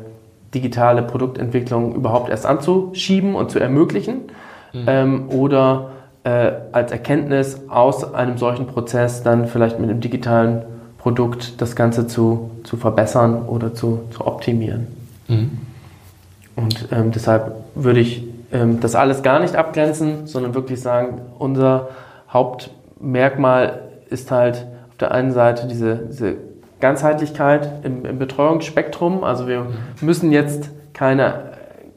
digitale 0.54 1.02
Produktentwicklung 1.02 1.96
überhaupt 1.96 2.30
erst 2.30 2.46
anzuschieben 2.46 3.34
und 3.34 3.50
zu 3.50 3.60
ermöglichen 3.60 4.24
mhm. 4.74 4.84
ähm, 4.88 5.30
oder 5.30 5.92
äh, 6.24 6.52
als 6.72 6.92
Erkenntnis 6.92 7.62
aus 7.70 8.14
einem 8.14 8.38
solchen 8.38 8.68
Prozess 8.68 9.24
dann 9.24 9.48
vielleicht 9.48 9.80
mit 9.80 9.90
einem 9.90 10.00
digitalen 10.00 10.64
Produkt 10.98 11.62
das 11.62 11.76
Ganze 11.76 12.08
zu, 12.08 12.52
zu 12.64 12.78
verbessern 12.78 13.44
oder 13.48 13.74
zu, 13.74 14.02
zu 14.12 14.26
optimieren. 14.26 14.88
Mhm. 15.28 15.60
Und 16.56 16.88
ähm, 16.92 17.12
deshalb 17.12 17.56
würde 17.74 18.00
ich 18.00 18.24
ähm, 18.52 18.80
das 18.80 18.96
alles 18.96 19.24
gar 19.24 19.40
nicht 19.40 19.56
abgrenzen, 19.56 20.28
sondern 20.28 20.54
wirklich 20.54 20.82
sagen, 20.82 21.20
unser 21.40 21.90
Hauptmerkmal 22.30 23.82
ist 24.10 24.30
halt 24.30 24.68
auf 24.92 24.98
der 25.00 25.12
einen 25.12 25.32
Seite 25.32 25.68
diese, 25.68 25.96
diese 25.96 26.36
Ganzheitlichkeit 26.84 27.86
im, 27.86 28.06
im 28.06 28.20
Betreuungsspektrum. 28.20 29.24
Also 29.24 29.48
wir 29.48 29.68
müssen 30.02 30.34
jetzt 30.34 30.70
keine, 30.94 31.54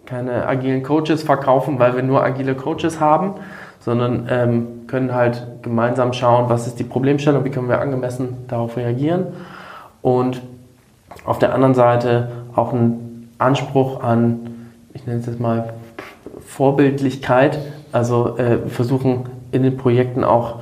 keine 0.07 0.47
agilen 0.47 0.84
Coaches 0.84 1.24
verkaufen, 1.24 1.80
weil 1.80 1.97
wir 1.97 2.05
nur 2.05 2.22
agile 2.22 2.55
Coaches 2.55 3.01
haben, 3.01 3.34
sondern 3.80 4.28
ähm, 4.30 4.66
können 4.87 5.12
halt 5.12 5.45
gemeinsam 5.62 6.12
schauen, 6.12 6.49
was 6.49 6.68
ist 6.68 6.78
die 6.78 6.84
Problemstellung, 6.84 7.45
wie 7.45 7.51
können 7.51 7.68
wir 7.68 7.80
angemessen 7.80 8.37
darauf 8.47 8.76
reagieren. 8.76 9.26
Und 10.03 10.41
auf 11.24 11.41
der 11.41 11.53
anderen 11.53 11.74
Seite 11.74 12.30
auch 12.55 12.72
ein 12.72 13.28
Anspruch 13.39 14.05
an, 14.05 14.70
ich 14.95 15.05
nenne 15.05 15.18
es 15.18 15.26
jetzt 15.26 15.41
mal 15.41 15.74
Vorbildlichkeit, 16.47 17.59
also 17.91 18.39
äh, 18.39 18.68
versuchen 18.68 19.24
in 19.51 19.64
den 19.64 19.76
Projekten 19.76 20.22
auch 20.22 20.61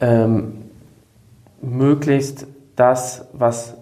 ähm, 0.00 0.52
möglichst 1.60 2.46
das, 2.76 3.26
was 3.32 3.74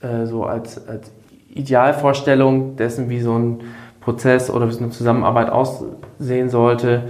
äh, 0.00 0.26
so 0.26 0.44
als, 0.44 0.86
als 0.88 1.10
Idealvorstellung 1.54 2.76
dessen, 2.76 3.08
wie 3.10 3.20
so 3.20 3.38
ein 3.38 3.60
Prozess 4.00 4.50
oder 4.50 4.68
wie 4.68 4.72
so 4.72 4.80
eine 4.80 4.90
Zusammenarbeit 4.90 5.50
aussehen 5.50 6.48
sollte, 6.48 7.04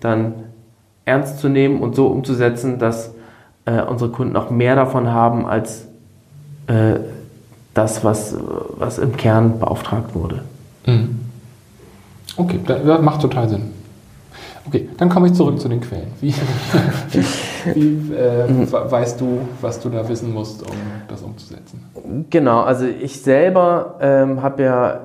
dann 0.00 0.34
ernst 1.04 1.38
zu 1.38 1.48
nehmen 1.48 1.80
und 1.80 1.94
so 1.94 2.06
umzusetzen, 2.06 2.78
dass 2.78 3.14
äh, 3.64 3.80
unsere 3.82 4.10
Kunden 4.10 4.36
auch 4.36 4.50
mehr 4.50 4.76
davon 4.76 5.10
haben 5.10 5.46
als 5.46 5.86
äh, 6.66 6.96
das, 7.72 8.04
was, 8.04 8.36
was 8.78 8.98
im 8.98 9.16
Kern 9.16 9.58
beauftragt 9.58 10.14
wurde. 10.14 10.42
Mhm. 10.86 11.20
Okay, 12.36 12.60
das 12.66 13.00
macht 13.00 13.20
total 13.20 13.48
Sinn. 13.48 13.70
Okay, 14.66 14.88
dann 14.96 15.08
komme 15.08 15.26
ich 15.26 15.34
zurück 15.34 15.60
zu 15.60 15.68
den 15.68 15.80
Quellen. 15.80 16.08
Wie, 16.20 16.34
wie 17.74 18.14
äh, 18.14 18.48
mhm. 18.48 18.72
weißt 18.72 19.20
du, 19.20 19.40
was 19.60 19.78
du 19.80 19.90
da 19.90 20.08
wissen 20.08 20.32
musst, 20.32 20.62
um 20.62 20.76
das 21.08 21.22
umzusetzen? 21.22 21.84
Genau, 22.30 22.62
also 22.62 22.86
ich 22.86 23.20
selber 23.20 23.96
ähm, 24.00 24.42
habe 24.42 24.62
ja 24.62 25.00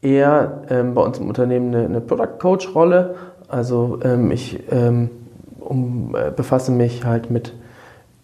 eher 0.00 0.62
ähm, 0.70 0.94
bei 0.94 1.02
uns 1.02 1.18
im 1.18 1.28
Unternehmen 1.28 1.74
eine, 1.74 1.84
eine 1.84 2.00
Product 2.00 2.38
Coach 2.38 2.74
Rolle. 2.74 3.14
Also 3.48 3.98
ähm, 4.02 4.30
ich 4.30 4.60
ähm, 4.70 5.10
um, 5.60 6.14
äh, 6.16 6.30
befasse 6.30 6.72
mich 6.72 7.04
halt 7.04 7.30
mit 7.30 7.54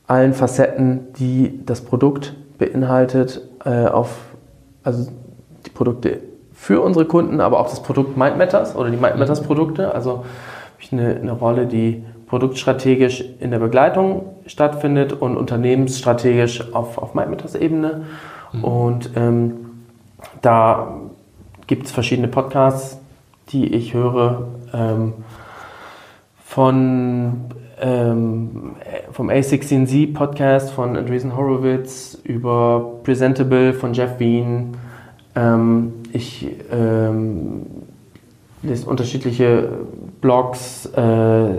allen 0.07 0.33
Facetten, 0.33 1.13
die 1.19 1.61
das 1.67 1.83
Produkt 1.83 2.35
beinhaltet, 2.57 3.43
äh, 3.65 3.87
auf 3.87 4.17
also 4.83 5.11
die 5.67 5.71
Produkte 5.71 6.21
für 6.53 6.81
unsere 6.81 7.05
Kunden, 7.05 7.41
aber 7.41 7.61
auch 7.61 7.69
das 7.69 7.83
Produkt 7.83 8.17
Mind 8.17 8.39
Matters 8.39 8.75
oder 8.75 8.91
die 8.91 8.97
Mind 8.97 9.19
Matters 9.19 9.43
Produkte. 9.43 9.95
Also 9.95 10.25
ich 10.81 10.93
eine, 10.93 11.17
eine 11.17 11.33
Rolle, 11.33 11.67
die 11.67 12.05
produktstrategisch 12.27 13.25
in 13.41 13.51
der 13.51 13.59
Begleitung 13.59 14.27
stattfindet 14.47 15.13
und 15.13 15.37
unternehmensstrategisch 15.37 16.73
auf, 16.75 16.99
auf 16.99 17.15
MindMatters-Ebene. 17.15 18.05
Mhm. 18.53 18.65
Und 18.65 19.11
ähm, 19.17 19.53
da 20.43 21.01
gibt 21.67 21.87
es 21.87 21.93
verschiedene 21.93 22.29
Podcasts, 22.29 22.99
die 23.51 23.75
ich 23.75 23.95
höre, 23.95 24.49
ähm, 24.73 25.15
von, 26.45 27.45
ähm, 27.81 28.77
vom 29.13 29.31
A16Z 29.31 30.15
Podcast 30.15 30.71
von 30.71 30.97
Andreessen 30.97 31.37
Horowitz 31.37 32.19
über 32.25 33.01
Presentable 33.05 33.73
von 33.73 33.95
Jeff 33.95 34.19
Wien. 34.19 34.77
Ähm, 35.35 35.93
ich 36.13 36.47
ähm, 36.71 37.67
lese 38.63 38.87
unterschiedliche 38.89 39.69
Blogs, 40.21 40.87
äh, 40.87 41.51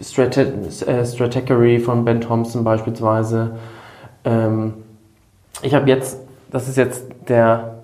Strate 0.00 0.52
äh, 0.86 1.04
Stratechery 1.04 1.80
von 1.80 2.04
Ben 2.04 2.20
Thompson 2.20 2.62
beispielsweise. 2.62 3.56
Ähm, 4.24 4.74
ich 5.62 5.74
habe 5.74 5.88
jetzt, 5.88 6.20
das 6.50 6.68
ist 6.68 6.76
jetzt 6.76 7.04
der, 7.28 7.82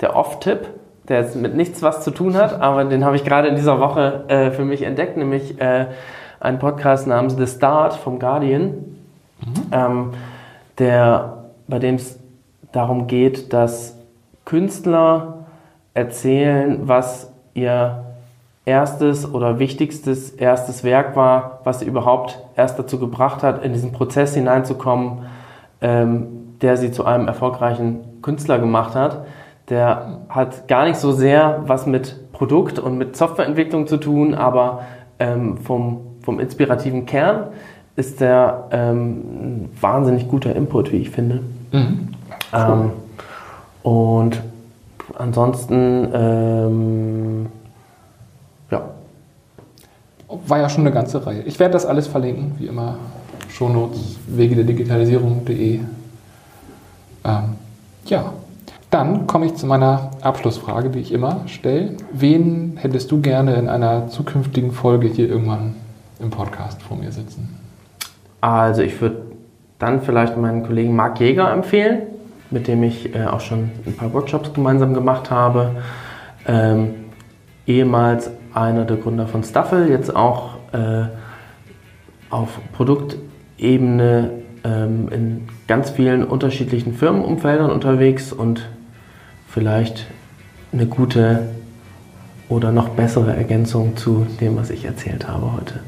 der 0.00 0.14
Off-Tipp, 0.14 0.68
der 1.08 1.20
jetzt 1.20 1.36
mit 1.36 1.54
nichts 1.54 1.82
was 1.82 2.04
zu 2.04 2.10
tun 2.10 2.36
hat, 2.36 2.60
aber 2.60 2.84
den 2.84 3.04
habe 3.04 3.16
ich 3.16 3.24
gerade 3.24 3.48
in 3.48 3.56
dieser 3.56 3.80
Woche 3.80 4.24
äh, 4.28 4.50
für 4.52 4.64
mich 4.64 4.82
entdeckt, 4.82 5.16
nämlich 5.16 5.60
äh, 5.60 5.86
einen 6.40 6.58
Podcast 6.58 7.06
namens 7.06 7.36
The 7.36 7.46
Start 7.46 7.94
vom 7.94 8.18
Guardian, 8.18 8.62
mhm. 8.64 9.54
ähm, 9.72 10.10
der, 10.78 11.44
bei 11.66 11.78
dem 11.78 11.96
es 11.96 12.18
darum 12.72 13.06
geht, 13.06 13.52
dass 13.52 13.96
Künstler 14.44 15.33
erzählen, 15.94 16.80
was 16.84 17.32
ihr 17.54 18.04
erstes 18.66 19.32
oder 19.32 19.58
wichtigstes 19.58 20.30
erstes 20.30 20.84
Werk 20.84 21.16
war, 21.16 21.60
was 21.64 21.80
sie 21.80 21.86
überhaupt 21.86 22.40
erst 22.56 22.78
dazu 22.78 22.98
gebracht 22.98 23.42
hat, 23.42 23.64
in 23.64 23.72
diesen 23.72 23.92
Prozess 23.92 24.34
hineinzukommen, 24.34 25.26
ähm, 25.80 26.26
der 26.60 26.76
sie 26.76 26.90
zu 26.90 27.04
einem 27.04 27.28
erfolgreichen 27.28 28.00
Künstler 28.22 28.58
gemacht 28.58 28.94
hat. 28.94 29.26
Der 29.68 30.20
hat 30.28 30.66
gar 30.68 30.86
nicht 30.86 30.96
so 30.96 31.12
sehr 31.12 31.62
was 31.66 31.86
mit 31.86 32.32
Produkt 32.32 32.78
und 32.78 32.98
mit 32.98 33.16
Softwareentwicklung 33.16 33.86
zu 33.86 33.98
tun, 33.98 34.34
aber 34.34 34.82
ähm, 35.18 35.58
vom, 35.58 36.00
vom 36.22 36.40
inspirativen 36.40 37.06
Kern 37.06 37.48
ist 37.96 38.20
der 38.20 38.68
ähm, 38.72 39.10
ein 39.10 39.70
wahnsinnig 39.80 40.28
guter 40.28 40.56
Input, 40.56 40.90
wie 40.90 40.96
ich 40.96 41.10
finde. 41.10 41.40
Mhm. 41.70 42.08
Ähm, 42.52 42.90
und 43.82 44.42
ansonsten, 45.18 46.08
ähm, 46.12 47.46
ja, 48.70 48.82
War 50.46 50.58
ja 50.58 50.68
schon 50.68 50.80
eine 50.80 50.92
ganze 50.92 51.24
Reihe. 51.24 51.42
Ich 51.42 51.58
werde 51.60 51.72
das 51.72 51.86
alles 51.86 52.06
verlinken, 52.06 52.54
wie 52.58 52.66
immer. 52.66 52.96
Shownotes, 53.48 54.16
Wege 54.26 54.56
der 54.56 54.64
Digitalisierung.de. 54.64 55.80
Ähm, 57.24 57.44
ja, 58.06 58.32
dann 58.90 59.26
komme 59.26 59.46
ich 59.46 59.54
zu 59.54 59.66
meiner 59.66 60.10
Abschlussfrage, 60.22 60.90
die 60.90 61.00
ich 61.00 61.12
immer 61.12 61.42
stelle. 61.46 61.96
Wen 62.12 62.76
hättest 62.76 63.10
du 63.10 63.20
gerne 63.20 63.54
in 63.54 63.68
einer 63.68 64.08
zukünftigen 64.08 64.72
Folge 64.72 65.06
hier 65.08 65.28
irgendwann 65.28 65.76
im 66.20 66.30
Podcast 66.30 66.82
vor 66.82 66.96
mir 66.96 67.12
sitzen? 67.12 67.58
Also 68.40 68.82
ich 68.82 69.00
würde 69.00 69.22
dann 69.78 70.02
vielleicht 70.02 70.36
meinen 70.36 70.64
Kollegen 70.64 70.94
Marc 70.94 71.20
Jäger 71.20 71.50
empfehlen, 71.52 72.02
mit 72.54 72.68
dem 72.68 72.82
ich 72.84 73.14
äh, 73.14 73.24
auch 73.24 73.40
schon 73.40 73.70
ein 73.84 73.94
paar 73.94 74.14
Workshops 74.14 74.54
gemeinsam 74.54 74.94
gemacht 74.94 75.30
habe. 75.30 75.72
Ähm, 76.46 76.94
ehemals 77.66 78.30
einer 78.54 78.84
der 78.84 78.96
Gründer 78.96 79.26
von 79.26 79.42
Staffel, 79.42 79.90
jetzt 79.90 80.14
auch 80.14 80.54
äh, 80.72 81.06
auf 82.30 82.60
Produktebene 82.72 84.30
ähm, 84.62 85.08
in 85.10 85.48
ganz 85.66 85.90
vielen 85.90 86.22
unterschiedlichen 86.24 86.94
Firmenumfeldern 86.94 87.70
unterwegs 87.70 88.32
und 88.32 88.68
vielleicht 89.48 90.06
eine 90.72 90.86
gute 90.86 91.48
oder 92.48 92.70
noch 92.70 92.90
bessere 92.90 93.34
Ergänzung 93.34 93.96
zu 93.96 94.26
dem, 94.40 94.56
was 94.56 94.70
ich 94.70 94.84
erzählt 94.84 95.26
habe 95.26 95.52
heute. 95.52 95.80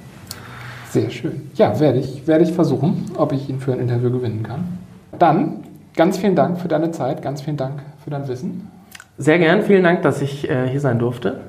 Sehr 0.91 1.11
schön. 1.11 1.43
Ja, 1.55 1.79
werde 1.79 2.01
ich, 2.01 2.27
werde 2.27 2.43
ich 2.43 2.53
versuchen, 2.53 3.05
ob 3.17 3.33
ich 3.33 3.49
ihn 3.49 3.61
für 3.61 3.73
ein 3.73 3.81
Interview 3.81 4.11
gewinnen 4.11 4.43
kann. 4.43 4.79
Dann 5.19 5.59
ganz 5.97 6.19
vielen 6.19 6.37
Dank 6.37 6.61
für 6.61 6.69
deine 6.69 6.91
Zeit, 6.93 7.23
ganz 7.23 7.43
vielen 7.43 7.57
Dank 7.57 7.83
für 8.05 8.11
dein 8.11 8.29
Wissen. 8.29 8.71
Sehr 9.19 9.39
gern, 9.39 9.63
vielen 9.63 9.83
Dank, 9.83 10.03
dass 10.03 10.21
ich 10.21 10.49
äh, 10.49 10.69
hier 10.69 10.81
sein 10.81 10.99
durfte. 10.99 11.41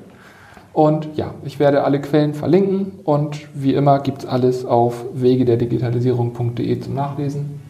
Und 0.72 1.16
ja, 1.16 1.34
ich 1.44 1.58
werde 1.58 1.84
alle 1.84 2.00
Quellen 2.00 2.34
verlinken 2.34 3.00
und 3.04 3.48
wie 3.54 3.74
immer 3.74 4.00
gibt 4.00 4.22
es 4.22 4.28
alles 4.28 4.64
auf 4.64 5.04
wegederdigitalisierung.de 5.12 6.80
zum 6.80 6.94
Nachlesen. 6.94 7.60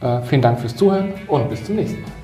Äh, 0.00 0.22
vielen 0.22 0.42
Dank 0.42 0.60
fürs 0.60 0.76
Zuhören 0.76 1.12
und 1.28 1.48
bis 1.48 1.64
zum 1.64 1.76
nächsten 1.76 2.02
Mal. 2.02 2.17